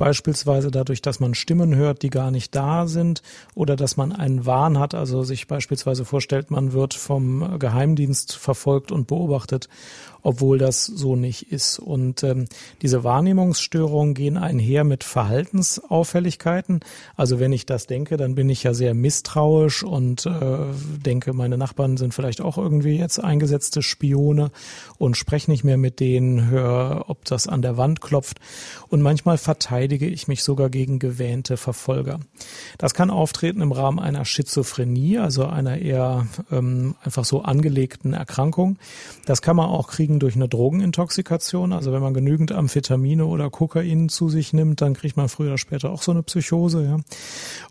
[0.03, 3.23] beispielsweise dadurch, dass man Stimmen hört, die gar nicht da sind,
[3.55, 8.91] oder dass man einen Wahn hat, also sich beispielsweise vorstellt, man wird vom Geheimdienst verfolgt
[8.91, 9.69] und beobachtet
[10.23, 11.79] obwohl das so nicht ist.
[11.79, 12.47] Und ähm,
[12.81, 16.81] diese Wahrnehmungsstörungen gehen einher mit Verhaltensauffälligkeiten.
[17.17, 20.59] Also wenn ich das denke, dann bin ich ja sehr misstrauisch und äh,
[21.05, 24.51] denke, meine Nachbarn sind vielleicht auch irgendwie jetzt eingesetzte Spione
[24.99, 28.39] und spreche nicht mehr mit denen, höre, ob das an der Wand klopft.
[28.89, 32.21] Und manchmal verteidige ich mich sogar gegen gewähnte Verfolger.
[32.79, 38.79] Das kann auftreten im Rahmen einer Schizophrenie, also einer eher ähm, einfach so angelegten Erkrankung.
[39.27, 41.73] Das kann man auch kriegen kriegen durch eine Drogenintoxikation.
[41.73, 45.59] Also wenn man genügend Amphetamine oder Kokain zu sich nimmt, dann kriegt man früher oder
[45.59, 46.85] später auch so eine Psychose.
[46.85, 46.97] Ja.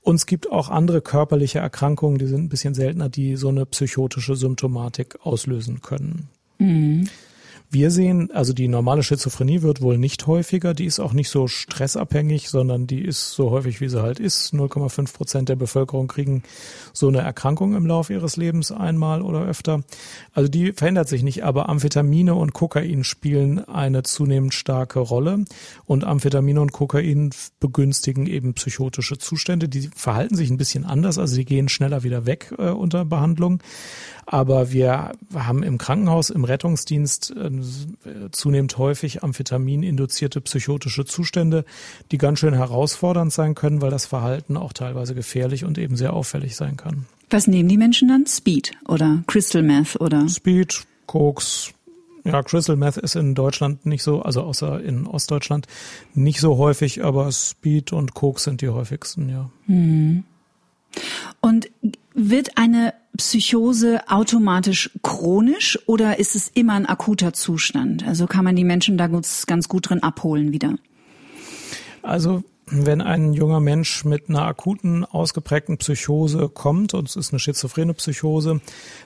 [0.02, 3.66] Und es gibt auch andere körperliche Erkrankungen, die sind ein bisschen seltener, die so eine
[3.66, 6.30] psychotische Symptomatik auslösen können.
[6.58, 7.10] Mhm.
[7.74, 11.48] Wir sehen, also die normale Schizophrenie wird wohl nicht häufiger, die ist auch nicht so
[11.48, 14.54] stressabhängig, sondern die ist so häufig, wie sie halt ist.
[14.54, 16.44] 0,5 Prozent der Bevölkerung kriegen
[16.92, 19.84] so eine Erkrankung im Laufe ihres Lebens einmal oder öfter.
[20.34, 25.46] Also die verändert sich nicht, aber Amphetamine und Kokain spielen eine zunehmend starke Rolle
[25.86, 27.30] und Amphetamine und Kokain
[27.62, 29.70] begünstigen eben psychotische Zustände.
[29.70, 33.64] Die verhalten sich ein bisschen anders, also die gehen schneller wieder weg äh, unter Behandlung.
[34.26, 37.61] Aber wir haben im Krankenhaus, im Rettungsdienst äh,
[38.32, 41.66] zunehmend häufig Amphetamin-induzierte psychotische Zustände,
[42.12, 46.14] die ganz schön herausfordernd sein können, weil das Verhalten auch teilweise gefährlich und eben sehr
[46.14, 47.06] auffällig sein kann.
[47.30, 48.26] Was nehmen die Menschen dann?
[48.26, 50.28] Speed oder Crystal Meth oder?
[50.28, 51.74] Speed, Koks,
[52.24, 55.68] ja, Crystal Meth ist in Deutschland nicht so, also außer in Ostdeutschland
[56.14, 59.50] nicht so häufig, aber Speed und Koks sind die häufigsten, ja.
[59.66, 60.24] Hm.
[61.40, 61.70] Und
[62.14, 68.06] wird eine Psychose automatisch chronisch oder ist es immer ein akuter Zustand?
[68.06, 70.76] Also kann man die Menschen da ganz, gut drin abholen wieder?
[72.02, 77.40] Also wenn ein junger Mensch mit einer akuten, ausgeprägten Psychose kommt, und es ist eine
[77.40, 78.62] schizophrene Psychose,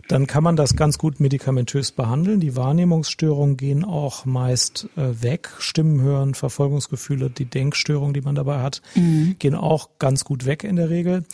[0.07, 2.39] dann kann man das ganz gut medikamentös behandeln.
[2.39, 5.49] Die Wahrnehmungsstörungen gehen auch meist äh, weg.
[5.57, 9.35] Stimmen hören, Verfolgungsgefühle, die Denkstörungen, die man dabei hat, mhm.
[9.39, 11.25] gehen auch ganz gut weg in der Regel.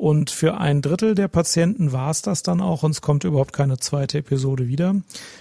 [0.00, 3.52] Und für ein Drittel der Patienten war es das dann auch und es kommt überhaupt
[3.52, 4.94] keine zweite Episode wieder.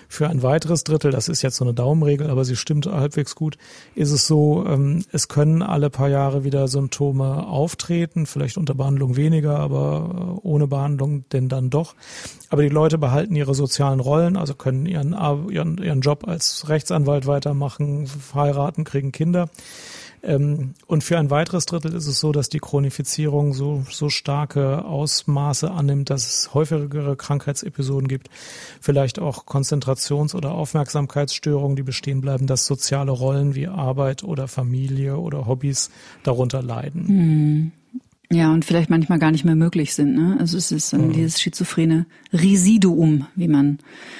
[0.10, 3.58] Für ein weiteres Drittel, das ist jetzt so eine Daumenregel, aber sie stimmt halbwegs gut,
[3.96, 9.16] ist es so, ähm, es können alle paar Jahre wieder Symptome auftreten, vielleicht unter Behandlung
[9.16, 11.96] weniger, aber äh, ohne Behandlung denn dann doch.
[12.50, 15.16] Aber die Leute behalten ihre sozialen Rollen, also können ihren,
[15.50, 19.50] ihren, ihren Job als Rechtsanwalt weitermachen, heiraten, kriegen Kinder.
[20.24, 24.86] Ähm, und für ein weiteres Drittel ist es so, dass die Chronifizierung so, so starke
[24.86, 28.30] Ausmaße annimmt, dass es häufigere Krankheitsepisoden gibt,
[28.82, 35.18] vielleicht auch Konzentrations- oder Aufmerksamkeitsstörungen, die bestehen bleiben, dass soziale Rollen wie Arbeit oder Familie
[35.18, 35.90] oder Hobbys
[36.24, 37.08] darunter leiden.
[37.08, 37.72] Hm.
[38.32, 40.14] Ja, und vielleicht manchmal gar nicht mehr möglich sind.
[40.14, 40.38] Ne?
[40.40, 41.14] Also es ist dann mhm.
[41.14, 43.80] dieses schizophrene Residuum, wie man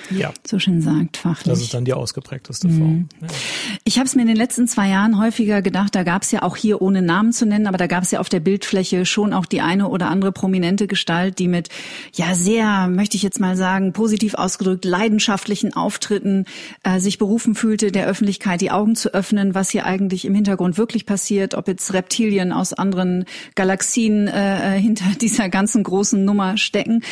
[0.10, 0.34] ja.
[0.48, 1.46] so schön sagt, fachlich.
[1.46, 2.92] Das ist dann die ausgeprägteste Form.
[2.92, 3.10] Mhm.
[3.22, 3.28] Ja.
[3.84, 6.42] Ich habe es mir in den letzten zwei Jahren häufiger gedacht, da gab es ja
[6.42, 9.32] auch hier, ohne Namen zu nennen, aber da gab es ja auf der Bildfläche schon
[9.32, 11.70] auch die eine oder andere prominente Gestalt, die mit,
[12.12, 16.46] ja sehr, möchte ich jetzt mal sagen, positiv ausgedrückt, leidenschaftlichen Auftritten
[16.82, 20.80] äh, sich berufen fühlte, der Öffentlichkeit die Augen zu öffnen, was hier eigentlich im Hintergrund
[20.80, 26.24] wirklich passiert, ob jetzt Reptilien aus anderen Galaxien Magazin äh, äh, hinter dieser ganzen großen
[26.24, 27.04] Nummer stecken.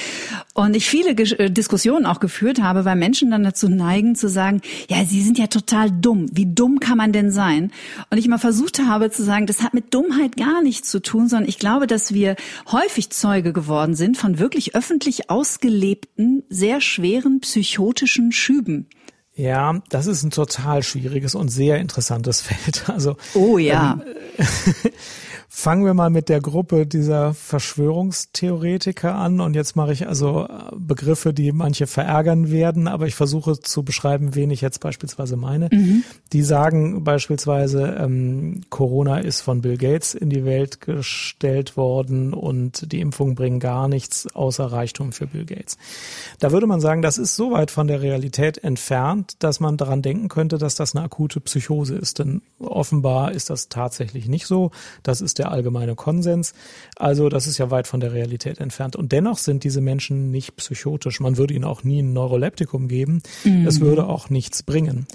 [0.53, 4.29] Und ich viele Ges äh, Diskussionen auch geführt habe, weil Menschen dann dazu neigen zu
[4.29, 6.27] sagen, ja, sie sind ja total dumm.
[6.31, 7.71] Wie dumm kann man denn sein?
[8.09, 11.27] Und ich mal versucht habe zu sagen, das hat mit Dummheit gar nichts zu tun,
[11.27, 12.35] sondern ich glaube, dass wir
[12.71, 18.88] häufig Zeuge geworden sind von wirklich öffentlich ausgelebten, sehr schweren psychotischen Schüben.
[19.35, 22.89] Ja, das ist ein total schwieriges und sehr interessantes Feld.
[22.89, 23.99] Also oh ja.
[24.38, 24.45] Ähm,
[25.60, 29.41] Fangen wir mal mit der Gruppe dieser Verschwörungstheoretiker an.
[29.41, 33.82] Und jetzt mache ich also äh, Begriffe, die manche verärgern werden, aber ich versuche zu
[33.82, 35.70] beschreiben, wen ich jetzt beispielsweise meine.
[35.72, 36.03] Mhm.
[36.32, 42.91] Die sagen beispielsweise, ähm, Corona ist von Bill Gates in die Welt gestellt worden und
[42.91, 45.80] die Impfungen bringen gar nichts außer Reichtum für Bill Gates.
[46.38, 50.03] Da würde man sagen, das ist so weit von der Realität entfernt, dass man daran
[50.03, 52.20] denken könnte, dass das eine akute Psychose ist.
[52.20, 54.70] Denn offenbar ist das tatsächlich nicht so.
[55.01, 56.53] Das ist der allgemeine Konsens.
[56.97, 58.95] Also das ist ja weit von der Realität entfernt.
[58.95, 61.19] Und dennoch sind diese Menschen nicht psychotisch.
[61.19, 63.21] Man würde ihnen auch nie ein Neuroleptikum geben.
[63.43, 63.67] Mhm.
[63.67, 65.07] Es würde auch nichts bringen.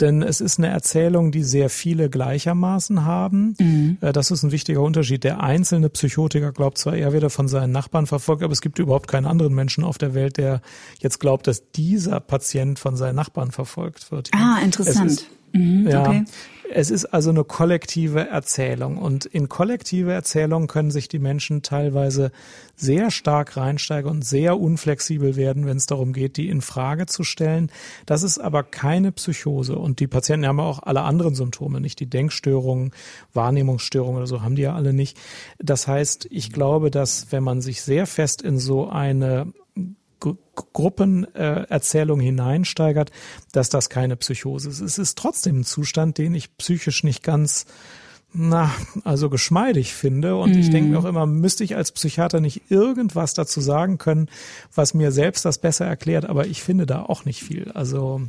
[0.00, 3.54] Denn es ist eine Erzählung, die sehr viele gleichermaßen haben.
[3.58, 3.98] Mhm.
[4.00, 5.24] Äh, das ist ein wichtiger Unterschied.
[5.24, 9.08] Der einzelne Psychotiker glaubt zwar, er werde von seinen Nachbarn verfolgt, aber es gibt überhaupt
[9.08, 10.60] keinen anderen Menschen auf der Welt, der
[10.98, 14.30] jetzt glaubt, dass dieser Patient von seinen Nachbarn verfolgt wird.
[14.32, 15.26] Ah, interessant.
[15.54, 16.24] Mhm, ja, okay.
[16.76, 22.32] Es ist also eine kollektive Erzählung und in kollektive Erzählungen können sich die Menschen teilweise
[22.74, 27.22] sehr stark reinsteigen und sehr unflexibel werden, wenn es darum geht, die in Frage zu
[27.22, 27.70] stellen.
[28.06, 32.10] Das ist aber keine Psychose und die Patienten haben auch alle anderen Symptome, nicht die
[32.10, 32.90] Denkstörungen,
[33.34, 35.16] Wahrnehmungsstörungen oder so haben die ja alle nicht.
[35.58, 39.52] Das heißt, ich glaube, dass wenn man sich sehr fest in so eine
[40.20, 43.10] Gruppenerzählung äh, hineinsteigert,
[43.52, 44.80] dass das keine Psychose ist.
[44.80, 47.66] Es ist trotzdem ein Zustand, den ich psychisch nicht ganz
[48.36, 48.72] na,
[49.04, 50.36] also geschmeidig finde.
[50.36, 50.58] Und mhm.
[50.58, 54.28] ich denke mir auch immer, müsste ich als Psychiater nicht irgendwas dazu sagen können,
[54.74, 57.70] was mir selbst das besser erklärt, aber ich finde da auch nicht viel.
[57.72, 58.22] Also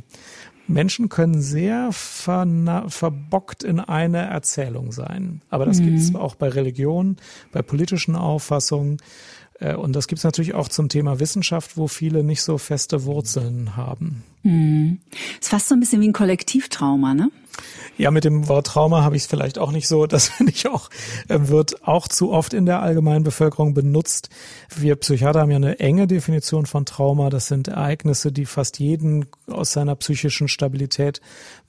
[0.68, 5.42] Menschen können sehr verbockt in eine Erzählung sein.
[5.50, 5.86] Aber das mhm.
[5.86, 7.16] gibt es auch bei Religion,
[7.52, 8.98] bei politischen Auffassungen.
[9.60, 13.04] Äh, und das gibt es natürlich auch zum Thema Wissenschaft, wo viele nicht so feste
[13.04, 14.22] Wurzeln haben.
[14.42, 14.98] Hm.
[15.40, 17.30] Ist fast so ein bisschen wie ein Kollektivtrauma, ne?
[17.98, 20.06] Ja, mit dem Wort Trauma habe ich es vielleicht auch nicht so.
[20.06, 20.90] Das finde ich auch,
[21.28, 24.28] äh, wird auch zu oft in der allgemeinen Bevölkerung benutzt.
[24.74, 27.30] Wir Psychiater haben ja eine enge Definition von Trauma.
[27.30, 31.20] Das sind Ereignisse, die fast jeden aus seiner psychischen Stabilität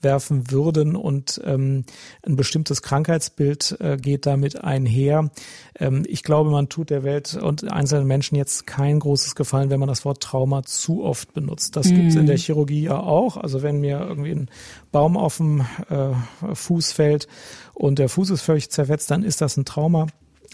[0.02, 0.96] werfen würden.
[0.96, 1.84] Und ähm,
[2.26, 5.30] ein bestimmtes Krankheitsbild äh, geht damit einher.
[5.78, 9.80] Ähm, ich glaube, man tut der Welt und einzelnen Menschen jetzt kein großes Gefallen, wenn
[9.80, 11.76] man das Wort Trauma zu oft benutzt.
[11.76, 11.94] Das mhm.
[11.96, 13.36] gibt es in der Chirurgie ja auch.
[13.36, 14.50] Also wenn mir irgendwie ein
[14.92, 17.28] Baum auf dem äh, Fuß fällt
[17.74, 20.06] und der Fuß ist völlig zerfetzt, dann ist das ein Trauma.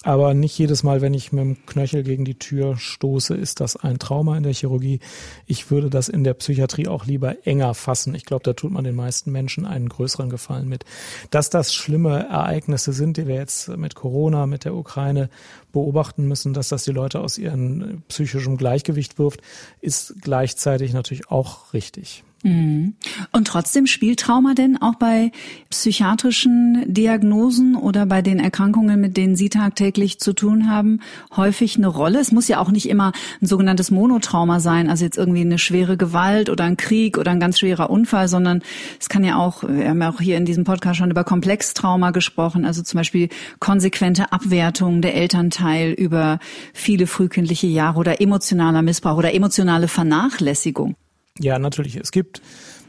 [0.05, 3.77] Aber nicht jedes Mal, wenn ich mit dem Knöchel gegen die Tür stoße, ist das
[3.77, 5.01] ein Trauma in der Chirurgie.
[5.47, 8.15] Ich würde das in der Psychiatrie auch lieber enger fassen.
[8.15, 10.85] Ich glaube, da tut man den meisten Menschen einen größeren Gefallen mit.
[11.31, 15.31] Dass das schlimme Ereignisse sind, die wir jetzt mit Corona, mit der Ukraine
[15.73, 19.41] beobachten müssen, dass das die Leute aus ihrem psychischen Gleichgewicht wirft,
[19.81, 22.25] ist gleichzeitig natürlich auch richtig.
[22.45, 22.95] Mhm.
[23.33, 25.33] Und trotzdem spielt Trauma denn auch bei
[25.71, 31.01] psychiatrischen Diagnosen oder bei den Erkrankungen, mit denen Sie tagtäglich zu tun haben,
[31.35, 32.21] häufig eine Rolle?
[32.21, 35.97] Es muss ja auch nicht immer ein sogenanntes Monotrauma sein, also jetzt irgendwie eine schwere
[35.97, 38.61] Gewalt oder ein Krieg oder ein ganz schwerer Unfall, sondern
[39.01, 42.11] es kann ja auch, wir haben ja auch hier in diesem Podcast schon über Komplextrauma
[42.11, 46.39] gesprochen, also zum Beispiel konsequente Abwertung der Elternteil über
[46.75, 50.95] viele frühkindliche Jahre oder emotionaler Missbrauch oder emotionale Vernachlässigung.
[51.41, 51.97] Ja, natürlich.
[51.97, 52.43] Es gibt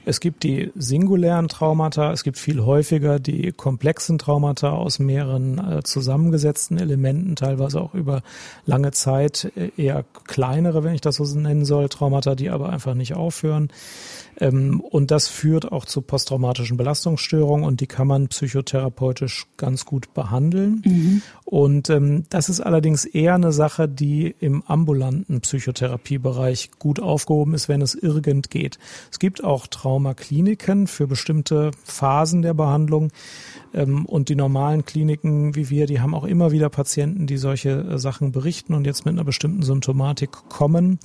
[0.08, 5.84] es gibt die singulären Traumata, es gibt viel häufiger die komplexen Traumata aus mehreren äh,
[5.84, 8.22] zusammengesetzten Elementen, teilweise auch über
[8.68, 12.94] lange Zeit äh, eher kleinere, wenn ich das so nennen soll, Traumata, die aber einfach
[12.94, 13.70] nicht aufhören.
[14.40, 20.14] Ähm, und das führt auch zu posttraumatischen Belastungsstörungen und die kann man psychotherapeutisch ganz gut
[20.14, 20.82] behandeln.
[20.86, 21.22] Mhm.
[21.46, 27.70] Und ähm, das ist allerdings eher eine Sache, die im ambulanten Psychotherapiebereich gut aufgehoben ist,
[27.70, 28.80] wenn es irgend geht.
[29.12, 33.12] Es gibt auch Traumakliniken für bestimmte Phasen der Behandlung.
[33.74, 37.70] Ähm, und die normalen Kliniken wie wir, die haben auch immer wieder Patienten, die solche
[37.70, 41.00] äh, Sachen berichten und jetzt mit einer bestimmten Symptomatik kommen.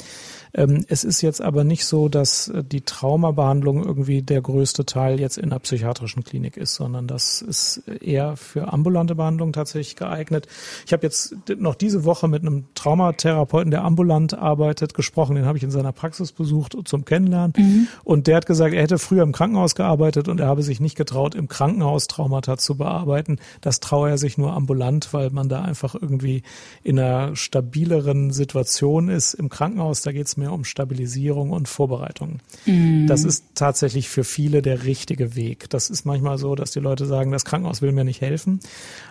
[0.55, 5.21] Ähm, es ist jetzt aber nicht so, dass äh, die Traumabehandlung irgendwie der größte Teil
[5.21, 10.49] jetzt in einer psychiatrischen Klinik ist, sondern das ist eher für ambulante Behandlung tatsächlich geeignet.
[10.87, 15.37] Ich habe jetzt noch diese Woche mit einem Traumatherapeuten, der ambulant arbeitet, gesprochen.
[15.37, 17.53] Den habe ich in seiner Praxis besucht zum Kennenlernen.
[17.57, 17.89] Mhm.
[18.05, 20.97] Und der hat gesagt, er hätte früher im Krankenhaus gearbeitet und er habe sich nicht
[20.97, 23.39] getraut, im Krankenhaus Traumata zu bearbeiten.
[23.61, 26.43] Das traue er sich nur ambulant, weil man da einfach irgendwie
[26.83, 29.35] in einer stabileren Situation ist.
[29.35, 32.41] Im Krankenhaus, da geht es mehr um Stabilisierung und Vorbereitung.
[32.67, 33.07] Mm.
[33.07, 35.71] Das ist tatsächlich für viele der richtige Weg.
[35.71, 38.59] Das ist manchmal so, dass die Leute sagen, das Krankenhaus will mir nicht helfen.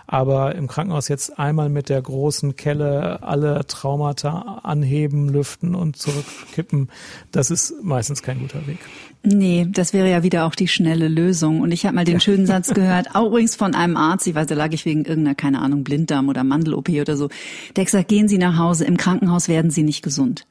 [0.06, 6.88] Aber im Krankenhaus jetzt einmal mit der großen Kelle alle Traumata anheben, lüften und zurückkippen,
[7.32, 8.78] das ist meistens kein guter Weg.
[9.22, 11.60] Nee, das wäre ja wieder auch die schnelle Lösung.
[11.60, 14.46] Und ich habe mal den schönen Satz gehört, auch übrigens von einem Arzt, ich weiß,
[14.46, 17.28] da lag ich wegen irgendeiner, keine Ahnung, Blinddarm oder Mandel-OP oder so,
[17.76, 20.46] der hat gesagt, gehen Sie nach Hause, im Krankenhaus werden Sie nicht gesund.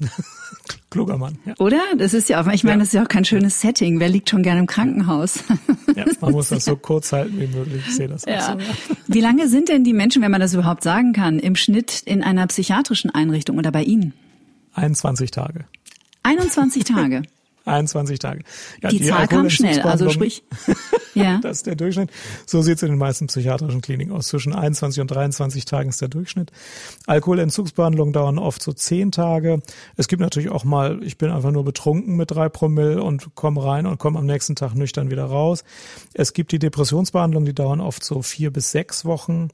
[0.90, 1.38] Kluger Mann.
[1.44, 1.54] Ja.
[1.58, 1.80] Oder?
[1.96, 2.78] Das ist ja auch, ich meine, ja.
[2.80, 4.00] das ist ja auch kein schönes Setting.
[4.00, 5.40] Wer liegt schon gerne im Krankenhaus?
[5.94, 7.82] Ja, man muss das so kurz halten wie möglich.
[7.86, 8.54] Ich sehe das ja.
[8.54, 8.96] auch so.
[9.06, 12.22] Wie lange sind denn die Menschen, wenn man das überhaupt sagen kann, im Schnitt in
[12.22, 14.12] einer psychiatrischen Einrichtung oder bei Ihnen?
[14.74, 15.64] 21 Tage.
[16.22, 17.22] 21 Tage.
[17.66, 18.42] 21 Tage.
[18.82, 20.44] Ja, die, die Zahl kam schnell, also sprich.
[21.14, 21.38] ja.
[21.42, 22.10] Das ist der Durchschnitt.
[22.46, 24.28] So sieht es in den meisten psychiatrischen Kliniken aus.
[24.28, 26.52] Zwischen 21 und 23 Tagen ist der Durchschnitt.
[27.06, 29.60] Alkoholentzugsbehandlungen dauern oft so 10 Tage.
[29.96, 33.64] Es gibt natürlich auch mal, ich bin einfach nur betrunken mit drei Promille und komme
[33.64, 35.64] rein und komme am nächsten Tag nüchtern wieder raus.
[36.14, 39.48] Es gibt die Depressionsbehandlungen, die dauern oft so vier bis sechs Wochen.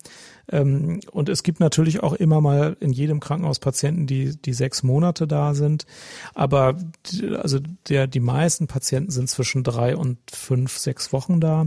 [0.51, 4.82] Ähm, und es gibt natürlich auch immer mal in jedem Krankenhaus Patienten, die, die sechs
[4.82, 5.86] Monate da sind.
[6.34, 6.76] Aber
[7.40, 11.66] also der, die meisten Patienten sind zwischen drei und fünf, sechs Wochen da.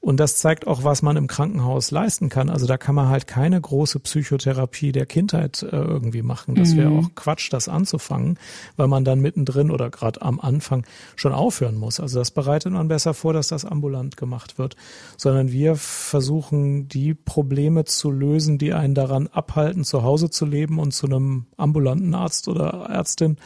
[0.00, 2.50] Und das zeigt auch, was man im Krankenhaus leisten kann.
[2.50, 6.54] Also da kann man halt keine große Psychotherapie der Kindheit äh, irgendwie machen.
[6.54, 6.98] Das wäre mhm.
[6.98, 8.38] auch Quatsch, das anzufangen,
[8.76, 10.84] weil man dann mittendrin oder gerade am Anfang
[11.16, 12.00] schon aufhören muss.
[12.00, 14.76] Also das bereitet man besser vor, dass das ambulant gemacht wird.
[15.16, 20.78] Sondern wir versuchen, die Probleme zu lösen, die einen daran abhalten, zu Hause zu leben
[20.78, 23.36] und zu einem ambulanten Arzt oder Ärztin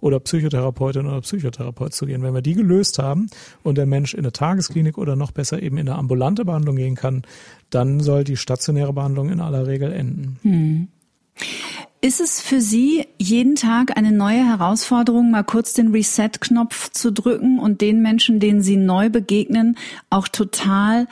[0.00, 2.22] oder Psychotherapeutin oder Psychotherapeut zu gehen.
[2.22, 3.28] Wenn wir die gelöst haben
[3.62, 6.96] und der Mensch in eine Tagesklinik oder noch besser eben in eine ambulante Behandlung gehen
[6.96, 7.22] kann,
[7.70, 10.38] dann soll die stationäre Behandlung in aller Regel enden.
[10.42, 10.88] Hm.
[12.04, 17.58] Ist es für Sie jeden Tag eine neue Herausforderung, mal kurz den Reset-Knopf zu drücken
[17.58, 19.78] und den Menschen, denen Sie neu begegnen,
[20.10, 21.06] auch total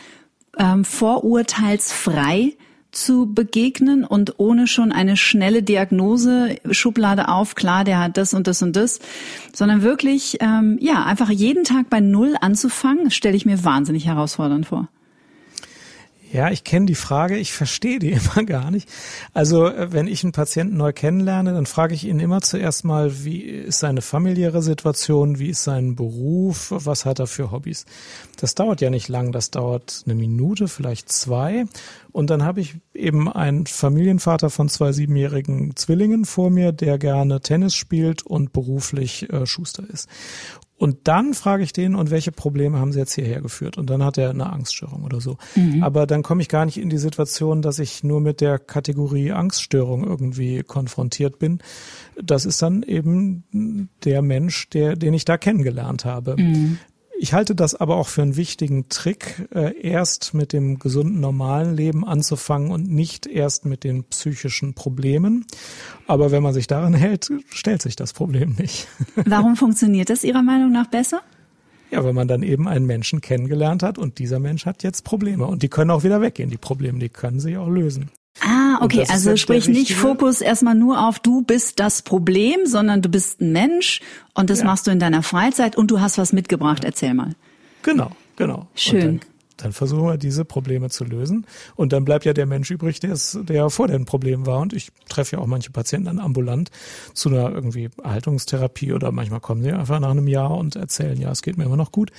[0.59, 2.53] ähm, vorurteilsfrei
[2.93, 8.47] zu begegnen und ohne schon eine schnelle Diagnose, Schublade auf, klar, der hat das und
[8.47, 9.01] das und das,
[9.55, 14.67] sondern wirklich, ähm, ja, einfach jeden Tag bei Null anzufangen, stelle ich mir wahnsinnig herausfordernd
[14.67, 14.89] vor.
[16.33, 18.89] Ja, ich kenne die Frage, ich verstehe die immer gar nicht.
[19.35, 23.25] Also äh, wenn ich einen Patienten neu kennenlerne, dann frage ich ihn immer zuerst mal,
[23.25, 27.85] wie ist seine familiäre Situation, wie ist sein Beruf, was hat er für Hobbys.
[28.41, 31.67] Das dauert ja nicht lang, das dauert eine Minute, vielleicht zwei.
[32.13, 37.41] Und dann habe ich eben einen Familienvater von zwei siebenjährigen Zwillingen vor mir, der gerne
[37.41, 40.09] Tennis spielt und beruflich äh, Schuster ist.
[40.83, 43.79] Und dann frage ich den, und welche Probleme haben sie jetzt hierher geführt?
[43.79, 45.39] Und dann hat er eine Angststörung oder so.
[45.55, 45.81] Mhm.
[45.81, 49.31] Aber dann komme ich gar nicht in die Situation, dass ich nur mit der Kategorie
[49.31, 51.61] Angststörung irgendwie konfrontiert bin.
[52.21, 56.35] Das ist dann eben der Mensch, der, den ich da kennengelernt habe.
[56.37, 56.79] Mhm
[57.23, 61.77] ich halte das aber auch für einen wichtigen Trick, äh, erst mit dem gesunden, normalen
[61.77, 65.47] Leben anzufangen und nicht erst mit den psychischen Problemen.
[66.09, 68.89] Aber wenn man sich daran hält, stellt sich das Problem nicht.
[69.15, 71.23] Warum funktioniert das Ihrer Meinung nach besser?
[71.93, 75.47] Ja, wenn man dann eben einen Menschen kennengelernt hat und dieser Mensch hat jetzt Probleme
[75.47, 78.11] und die können auch wieder weggehen, die Probleme, die können sich auch lösen.
[78.41, 83.09] Ah, okay, also sprich nicht Fokus erstmal nur auf du bist das Problem, sondern du
[83.09, 84.01] bist ein Mensch
[84.35, 84.65] und das ja.
[84.65, 86.85] machst du in deiner Freizeit und du hast was mitgebracht.
[86.85, 87.35] Erzähl mal.
[87.83, 88.67] Genau, genau.
[88.75, 89.21] Schön
[89.63, 91.47] dann versuchen wir diese Probleme zu lösen.
[91.77, 94.61] Und dann bleibt ja der Mensch übrig, der, ist, der vor den Problemen war.
[94.61, 96.71] Und ich treffe ja auch manche Patienten dann ambulant
[97.15, 101.31] zu einer irgendwie Erhaltungstherapie oder manchmal kommen sie einfach nach einem Jahr und erzählen, ja,
[101.31, 102.11] es geht mir immer noch gut.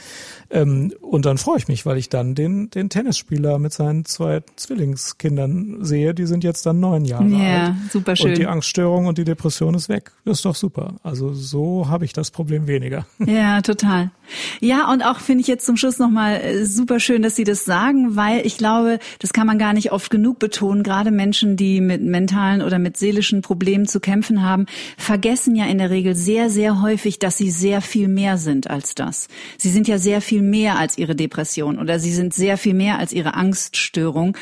[0.50, 4.42] Ähm, und dann freue ich mich, weil ich dann den, den Tennisspieler mit seinen zwei
[4.56, 7.76] Zwillingskindern sehe, die sind jetzt dann neun Jahre ja, alt.
[7.92, 8.32] super schön.
[8.32, 10.12] Und die Angststörung und die Depression ist weg.
[10.26, 10.96] Das ist doch super.
[11.04, 13.06] Also so habe ich das Problem weniger.
[13.20, 14.12] Ja, total.
[14.60, 17.66] Ja, und auch finde ich jetzt zum Schluss nochmal äh, super schön, dass Sie das
[17.66, 20.84] sagen, weil ich glaube, das kann man gar nicht oft genug betonen.
[20.84, 24.66] Gerade Menschen, die mit mentalen oder mit seelischen Problemen zu kämpfen haben,
[24.98, 28.96] vergessen ja in der Regel sehr, sehr häufig, dass sie sehr viel mehr sind als
[28.96, 29.28] das.
[29.58, 33.00] Sie sind ja sehr viel mehr als ihre Depression oder sie sind sehr viel mehr
[33.00, 34.38] als ihre Angststörung.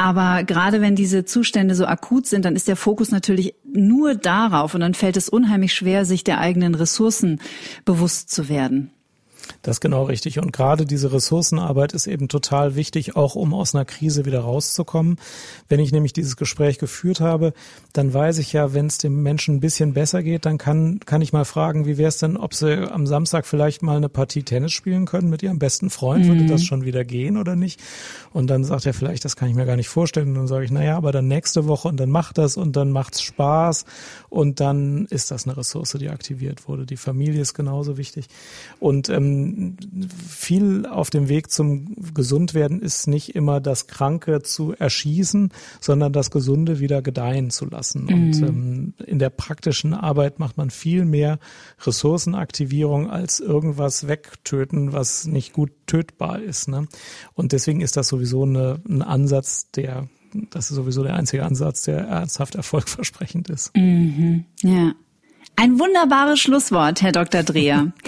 [0.00, 4.74] Aber gerade wenn diese Zustände so akut sind, dann ist der Fokus natürlich nur darauf
[4.74, 7.38] und dann fällt es unheimlich schwer, sich der eigenen Ressourcen
[7.84, 8.92] bewusst zu werden.
[9.62, 10.38] Das ist genau richtig.
[10.38, 15.16] Und gerade diese Ressourcenarbeit ist eben total wichtig, auch um aus einer Krise wieder rauszukommen.
[15.68, 17.52] Wenn ich nämlich dieses Gespräch geführt habe,
[17.92, 21.22] dann weiß ich ja, wenn es dem Menschen ein bisschen besser geht, dann kann, kann
[21.22, 24.42] ich mal fragen, wie wäre es denn, ob sie am Samstag vielleicht mal eine Partie
[24.42, 26.24] Tennis spielen können mit ihrem besten Freund?
[26.24, 26.28] Mhm.
[26.28, 27.80] Würde das schon wieder gehen oder nicht?
[28.32, 30.28] Und dann sagt er vielleicht, das kann ich mir gar nicht vorstellen.
[30.28, 32.90] Und dann sage ich, naja, aber dann nächste Woche und dann macht das und dann
[32.90, 33.84] macht's Spaß
[34.28, 36.86] und dann ist das eine Ressource, die aktiviert wurde.
[36.86, 38.26] Die Familie ist genauso wichtig.
[38.78, 39.39] Und ähm,
[40.28, 46.30] viel auf dem Weg zum Gesundwerden ist nicht immer das Kranke zu erschießen, sondern das
[46.30, 48.04] Gesunde wieder gedeihen zu lassen.
[48.04, 48.12] Mhm.
[48.12, 51.38] Und ähm, in der praktischen Arbeit macht man viel mehr
[51.84, 56.68] Ressourcenaktivierung als irgendwas wegtöten, was nicht gut tötbar ist.
[56.68, 56.86] Ne?
[57.34, 60.08] Und deswegen ist das sowieso eine, ein Ansatz, der
[60.50, 63.76] das ist sowieso der einzige Ansatz, der ernsthaft erfolgversprechend ist.
[63.76, 64.44] Mhm.
[64.62, 64.94] Ja.
[65.56, 67.42] Ein wunderbares Schlusswort, Herr Dr.
[67.42, 67.92] Dreher.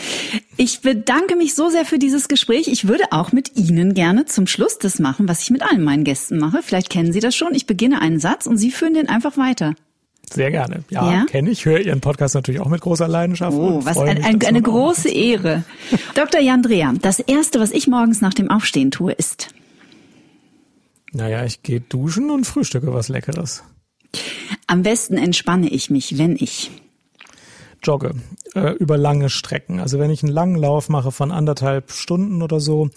[0.58, 2.68] Ich bedanke mich so sehr für dieses Gespräch.
[2.68, 6.04] Ich würde auch mit Ihnen gerne zum Schluss das machen, was ich mit allen meinen
[6.04, 6.60] Gästen mache.
[6.62, 7.54] Vielleicht kennen Sie das schon.
[7.54, 9.74] Ich beginne einen Satz und Sie führen den einfach weiter.
[10.30, 10.84] Sehr gerne.
[10.88, 11.24] Ja, ja?
[11.24, 11.64] kenne ich.
[11.64, 13.56] Höre Ihren Podcast natürlich auch mit großer Leidenschaft.
[13.56, 15.64] Oh, was ein, ein, eine große Ehre.
[16.14, 16.40] Dr.
[16.40, 19.48] Jan Dreher, das Erste, was ich morgens nach dem Aufstehen tue, ist?
[21.12, 23.64] Naja, ich gehe duschen und frühstücke was Leckeres.
[24.66, 26.70] Am besten entspanne ich mich, wenn ich
[27.82, 28.14] jogge
[28.54, 29.80] äh, über lange Strecken.
[29.80, 32.90] Also wenn ich einen langen Lauf mache von anderthalb Stunden oder so,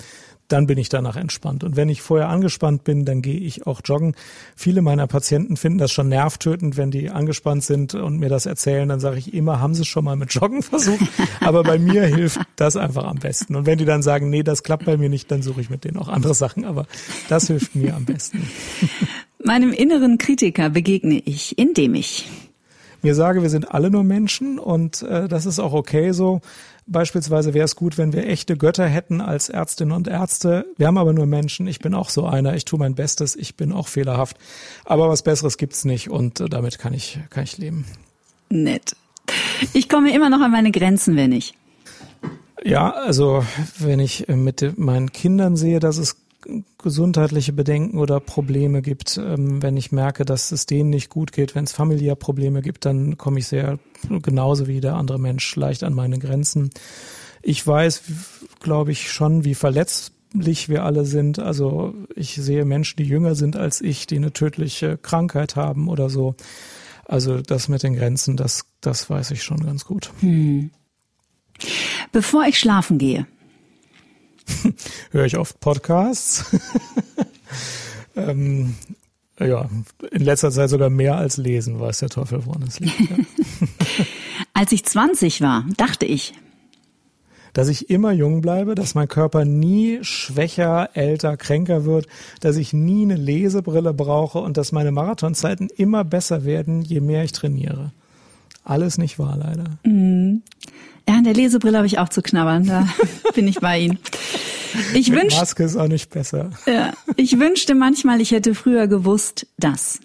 [0.47, 1.63] dann bin ich danach entspannt.
[1.63, 4.15] Und wenn ich vorher angespannt bin, dann gehe ich auch joggen.
[4.55, 8.87] Viele meiner Patienten finden das schon nervtötend, wenn die angespannt sind und mir das erzählen.
[8.87, 11.05] Dann sage ich immer, haben Sie schon mal mit Joggen versucht?
[11.39, 13.55] Aber bei mir hilft das einfach am besten.
[13.55, 15.83] Und wenn die dann sagen, nee, das klappt bei mir nicht, dann suche ich mit
[15.83, 16.65] denen auch andere Sachen.
[16.65, 16.85] Aber
[17.27, 18.47] das hilft mir am besten.
[19.43, 22.27] Meinem inneren Kritiker begegne ich, indem ich
[23.05, 26.41] mir sage, wir sind alle nur Menschen und äh, das ist auch okay so.
[26.87, 30.65] Beispielsweise wäre es gut, wenn wir echte Götter hätten als Ärztinnen und Ärzte.
[30.77, 31.67] Wir haben aber nur Menschen.
[31.67, 32.55] Ich bin auch so einer.
[32.55, 33.35] Ich tue mein Bestes.
[33.35, 34.37] Ich bin auch fehlerhaft.
[34.85, 37.85] Aber was Besseres gibt's nicht und äh, damit kann ich, kann ich leben.
[38.49, 38.95] Nett.
[39.73, 41.53] Ich komme immer noch an meine Grenzen, wenn ich.
[42.63, 43.45] Ja, also
[43.77, 46.17] wenn ich äh, mit meinen Kindern sehe, dass es
[46.77, 51.55] gesundheitliche Bedenken oder Probleme gibt, ähm, wenn ich merke, dass es denen nicht gut geht,
[51.55, 53.79] wenn es familiär Probleme gibt, dann komme ich sehr
[54.21, 56.69] genauso wie der andere Mensch leicht an meine Grenzen.
[57.41, 58.03] Ich weiß,
[58.59, 61.39] glaube ich, schon, wie verletzlich wir alle sind.
[61.39, 66.09] Also ich sehe Menschen, die jünger sind als ich, die eine tödliche Krankheit haben oder
[66.09, 66.35] so.
[67.05, 70.11] Also das mit den Grenzen, das, das weiß ich schon ganz gut.
[70.21, 70.71] Hm.
[72.11, 73.27] Bevor ich schlafen gehe,
[75.11, 76.45] höre ich oft Podcasts.
[78.15, 78.75] ähm,
[79.39, 79.69] ja,
[80.11, 82.99] in letzter Zeit sogar mehr als lesen, weiß der Teufel, woran es liegt.
[82.99, 83.17] Ja.
[84.53, 86.33] als ich 20 war, dachte ich,
[87.55, 92.07] dass ich immer jung bleibe, dass mein Körper nie schwächer, älter, kränker wird,
[92.41, 97.23] dass ich nie eine Lesebrille brauche und dass meine Marathonzeiten immer besser werden, je mehr
[97.23, 97.93] ich trainiere.
[98.65, 99.77] Alles nicht wahr, leider.
[99.83, 100.43] Mhm.
[101.07, 102.65] Ja, an der Lesebrille habe ich auch zu knabbern.
[102.65, 102.87] Da
[103.35, 103.99] bin ich bei Ihnen.
[104.93, 106.51] Ich wünschte, Maske ist auch nicht besser.
[106.65, 109.99] Ja, ich wünschte manchmal, ich hätte früher gewusst, dass.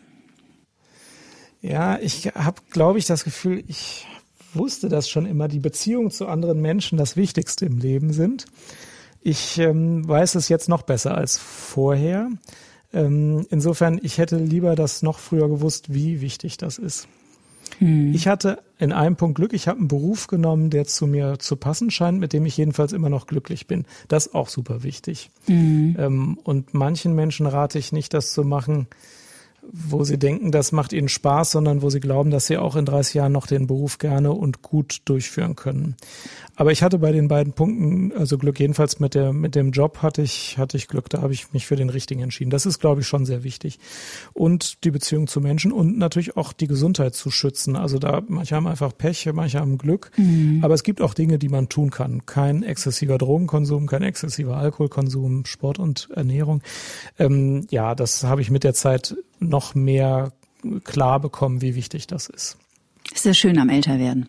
[1.61, 4.07] Ja, ich habe, glaube ich, das Gefühl, ich
[4.55, 8.47] wusste das schon immer, die Beziehung zu anderen Menschen das Wichtigste im Leben sind.
[9.21, 12.31] Ich ähm, weiß es jetzt noch besser als vorher.
[12.93, 17.07] Ähm, insofern, ich hätte lieber das noch früher gewusst, wie wichtig das ist.
[17.81, 18.15] Hm.
[18.15, 19.53] Ich hatte in einem Punkt Glück.
[19.53, 22.93] Ich habe einen Beruf genommen, der zu mir zu passen scheint, mit dem ich jedenfalls
[22.93, 23.87] immer noch glücklich bin.
[24.09, 25.31] Das ist auch super wichtig.
[25.47, 25.97] Hm.
[25.99, 28.87] Ähm, und manchen Menschen rate ich nicht, das zu machen,
[29.73, 32.85] wo sie denken, das macht ihnen Spaß, sondern wo sie glauben, dass sie auch in
[32.85, 35.97] 30 Jahren noch den Beruf gerne und gut durchführen können.
[36.57, 39.99] Aber ich hatte bei den beiden Punkten, also Glück jedenfalls mit der mit dem Job
[40.03, 42.51] hatte ich hatte ich Glück, da habe ich mich für den richtigen entschieden.
[42.51, 43.79] Das ist glaube ich schon sehr wichtig
[44.33, 47.77] und die Beziehung zu Menschen und natürlich auch die Gesundheit zu schützen.
[47.77, 50.61] Also da manche haben einfach Pech, manche haben Glück, mhm.
[50.63, 52.27] aber es gibt auch Dinge, die man tun kann.
[52.27, 56.63] Kein exzessiver Drogenkonsum, kein exzessiver Alkoholkonsum, Sport und Ernährung.
[57.19, 60.33] Ähm, ja, das habe ich mit der Zeit noch mehr
[60.85, 62.57] klar bekommen, wie wichtig das ist.
[63.13, 64.29] Ist ja schön am Älterwerden.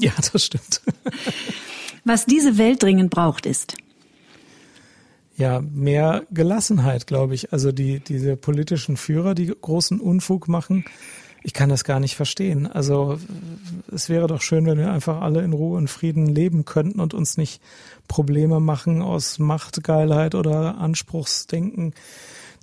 [0.00, 0.82] Ja, das stimmt.
[2.04, 3.76] Was diese Welt dringend braucht, ist
[5.38, 7.52] ja, mehr Gelassenheit, glaube ich.
[7.52, 10.84] Also die, diese politischen Führer, die großen Unfug machen,
[11.44, 12.66] ich kann das gar nicht verstehen.
[12.66, 13.18] Also
[13.92, 17.14] es wäre doch schön, wenn wir einfach alle in Ruhe und Frieden leben könnten und
[17.14, 17.62] uns nicht
[18.08, 21.94] Probleme machen aus Machtgeilheit oder Anspruchsdenken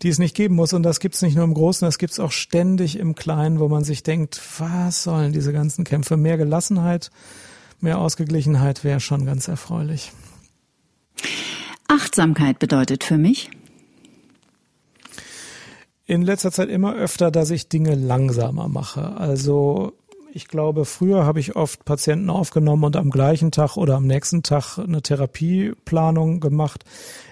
[0.01, 0.73] die es nicht geben muss.
[0.73, 3.59] Und das gibt es nicht nur im Großen, das gibt es auch ständig im Kleinen,
[3.59, 6.17] wo man sich denkt, was sollen diese ganzen Kämpfe?
[6.17, 7.11] Mehr Gelassenheit,
[7.79, 10.11] mehr Ausgeglichenheit wäre schon ganz erfreulich.
[11.87, 13.49] Achtsamkeit bedeutet für mich?
[16.07, 19.17] In letzter Zeit immer öfter, dass ich Dinge langsamer mache.
[19.17, 19.93] Also
[20.35, 24.43] ich glaube, früher habe ich oft Patienten aufgenommen und am gleichen Tag oder am nächsten
[24.43, 26.83] Tag eine Therapieplanung gemacht.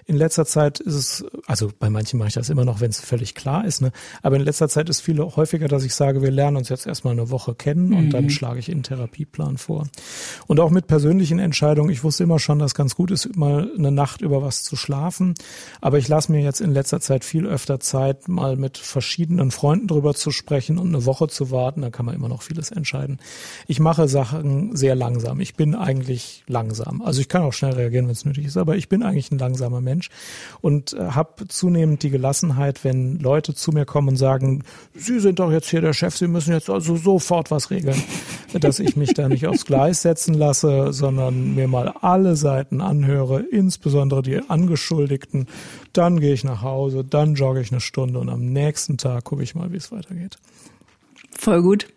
[0.06, 3.00] In letzter Zeit ist es, also bei manchen mache ich das immer noch, wenn es
[3.00, 3.92] völlig klar ist, ne?
[4.22, 7.14] aber in letzter Zeit ist viel häufiger, dass ich sage, wir lernen uns jetzt erstmal
[7.14, 7.98] eine Woche kennen mhm.
[7.98, 8.30] und dann mhm.
[8.30, 9.88] schlage ich einen Therapieplan vor.
[10.48, 11.90] Und auch mit persönlichen Entscheidungen.
[11.90, 15.36] Ich wusste immer schon, dass ganz gut ist, mal eine Nacht über was zu schlafen.
[15.82, 19.88] Aber ich lasse mir jetzt in letzter Zeit viel öfter Zeit, mal mit verschiedenen Freunden
[19.88, 21.82] drüber zu sprechen und eine Woche zu warten.
[21.82, 23.20] Da kann man immer noch vieles entscheiden.
[23.68, 25.40] Ich mache Sachen sehr langsam.
[25.40, 27.02] Ich bin eigentlich langsam.
[27.02, 29.38] Also ich kann auch schnell reagieren, wenn es nötig ist, aber ich bin eigentlich ein
[29.38, 29.93] langsamer Mensch.
[29.94, 30.10] Mensch
[30.62, 34.64] und äh, habe zunehmend die Gelassenheit, wenn Leute zu mir kommen und sagen,
[34.96, 38.02] Sie sind doch jetzt hier der Chef, Sie müssen jetzt also sofort was regeln,
[38.60, 43.42] dass ich mich da nicht aufs Gleis setzen lasse, sondern mir mal alle Seiten anhöre,
[43.42, 45.48] insbesondere die Angeschuldigten.
[45.94, 49.44] Dann gehe ich nach Hause, dann jogge ich eine Stunde und am nächsten Tag gucke
[49.44, 50.38] ich mal, wie es weitergeht.
[51.38, 51.88] Voll gut.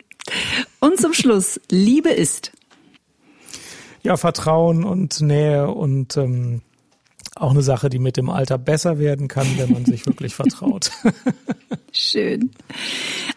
[0.79, 2.51] Und zum Schluss, Liebe ist.
[4.03, 6.61] Ja, Vertrauen und Nähe und ähm,
[7.41, 10.91] auch eine Sache, die mit dem Alter besser werden kann, wenn man sich wirklich vertraut.
[11.91, 12.51] Schön.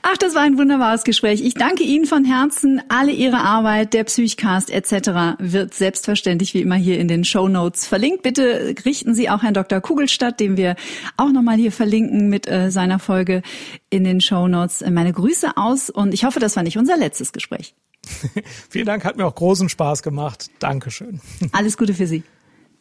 [0.02, 1.40] Ach, das war ein wunderbares Gespräch.
[1.40, 2.82] Ich danke Ihnen von Herzen.
[2.88, 5.38] Alle Ihre Arbeit, der Psychcast etc.
[5.38, 8.22] wird selbstverständlich wie immer hier in den Show Notes verlinkt.
[8.22, 9.80] Bitte richten Sie auch Herrn Dr.
[9.80, 10.76] Kugelstadt, den wir
[11.16, 13.42] auch nochmal hier verlinken mit äh, seiner Folge
[13.88, 16.96] in den Show Notes, äh, meine Grüße aus und ich hoffe, das war nicht unser
[16.96, 17.74] letztes Gespräch.
[18.70, 20.50] Vielen Dank, hat mir auch großen Spaß gemacht.
[20.58, 21.20] Dankeschön.
[21.52, 22.22] Alles Gute für Sie.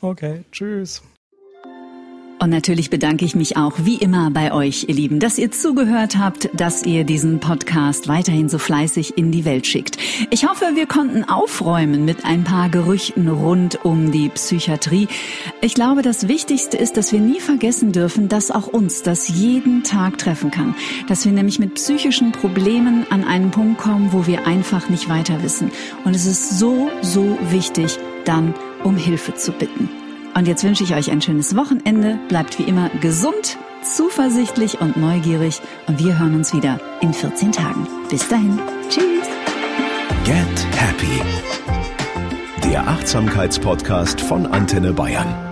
[0.01, 1.01] Okay, tschüss.
[2.41, 6.17] Und natürlich bedanke ich mich auch wie immer bei euch, ihr Lieben, dass ihr zugehört
[6.17, 9.97] habt, dass ihr diesen Podcast weiterhin so fleißig in die Welt schickt.
[10.29, 15.09] Ich hoffe, wir konnten aufräumen mit ein paar Gerüchten rund um die Psychiatrie.
[15.59, 19.83] Ich glaube, das Wichtigste ist, dass wir nie vergessen dürfen, dass auch uns das jeden
[19.83, 20.75] Tag treffen kann.
[21.09, 25.43] Dass wir nämlich mit psychischen Problemen an einen Punkt kommen, wo wir einfach nicht weiter
[25.43, 25.71] wissen.
[26.05, 28.53] Und es ist so, so wichtig, dann
[28.85, 29.89] um Hilfe zu bitten.
[30.35, 32.19] Und jetzt wünsche ich euch ein schönes Wochenende.
[32.27, 35.61] Bleibt wie immer gesund, zuversichtlich und neugierig.
[35.87, 37.87] Und wir hören uns wieder in 14 Tagen.
[38.09, 38.59] Bis dahin.
[38.89, 39.27] Tschüss.
[40.23, 41.21] Get Happy.
[42.63, 45.48] Der Achtsamkeitspodcast von Antenne Bayern.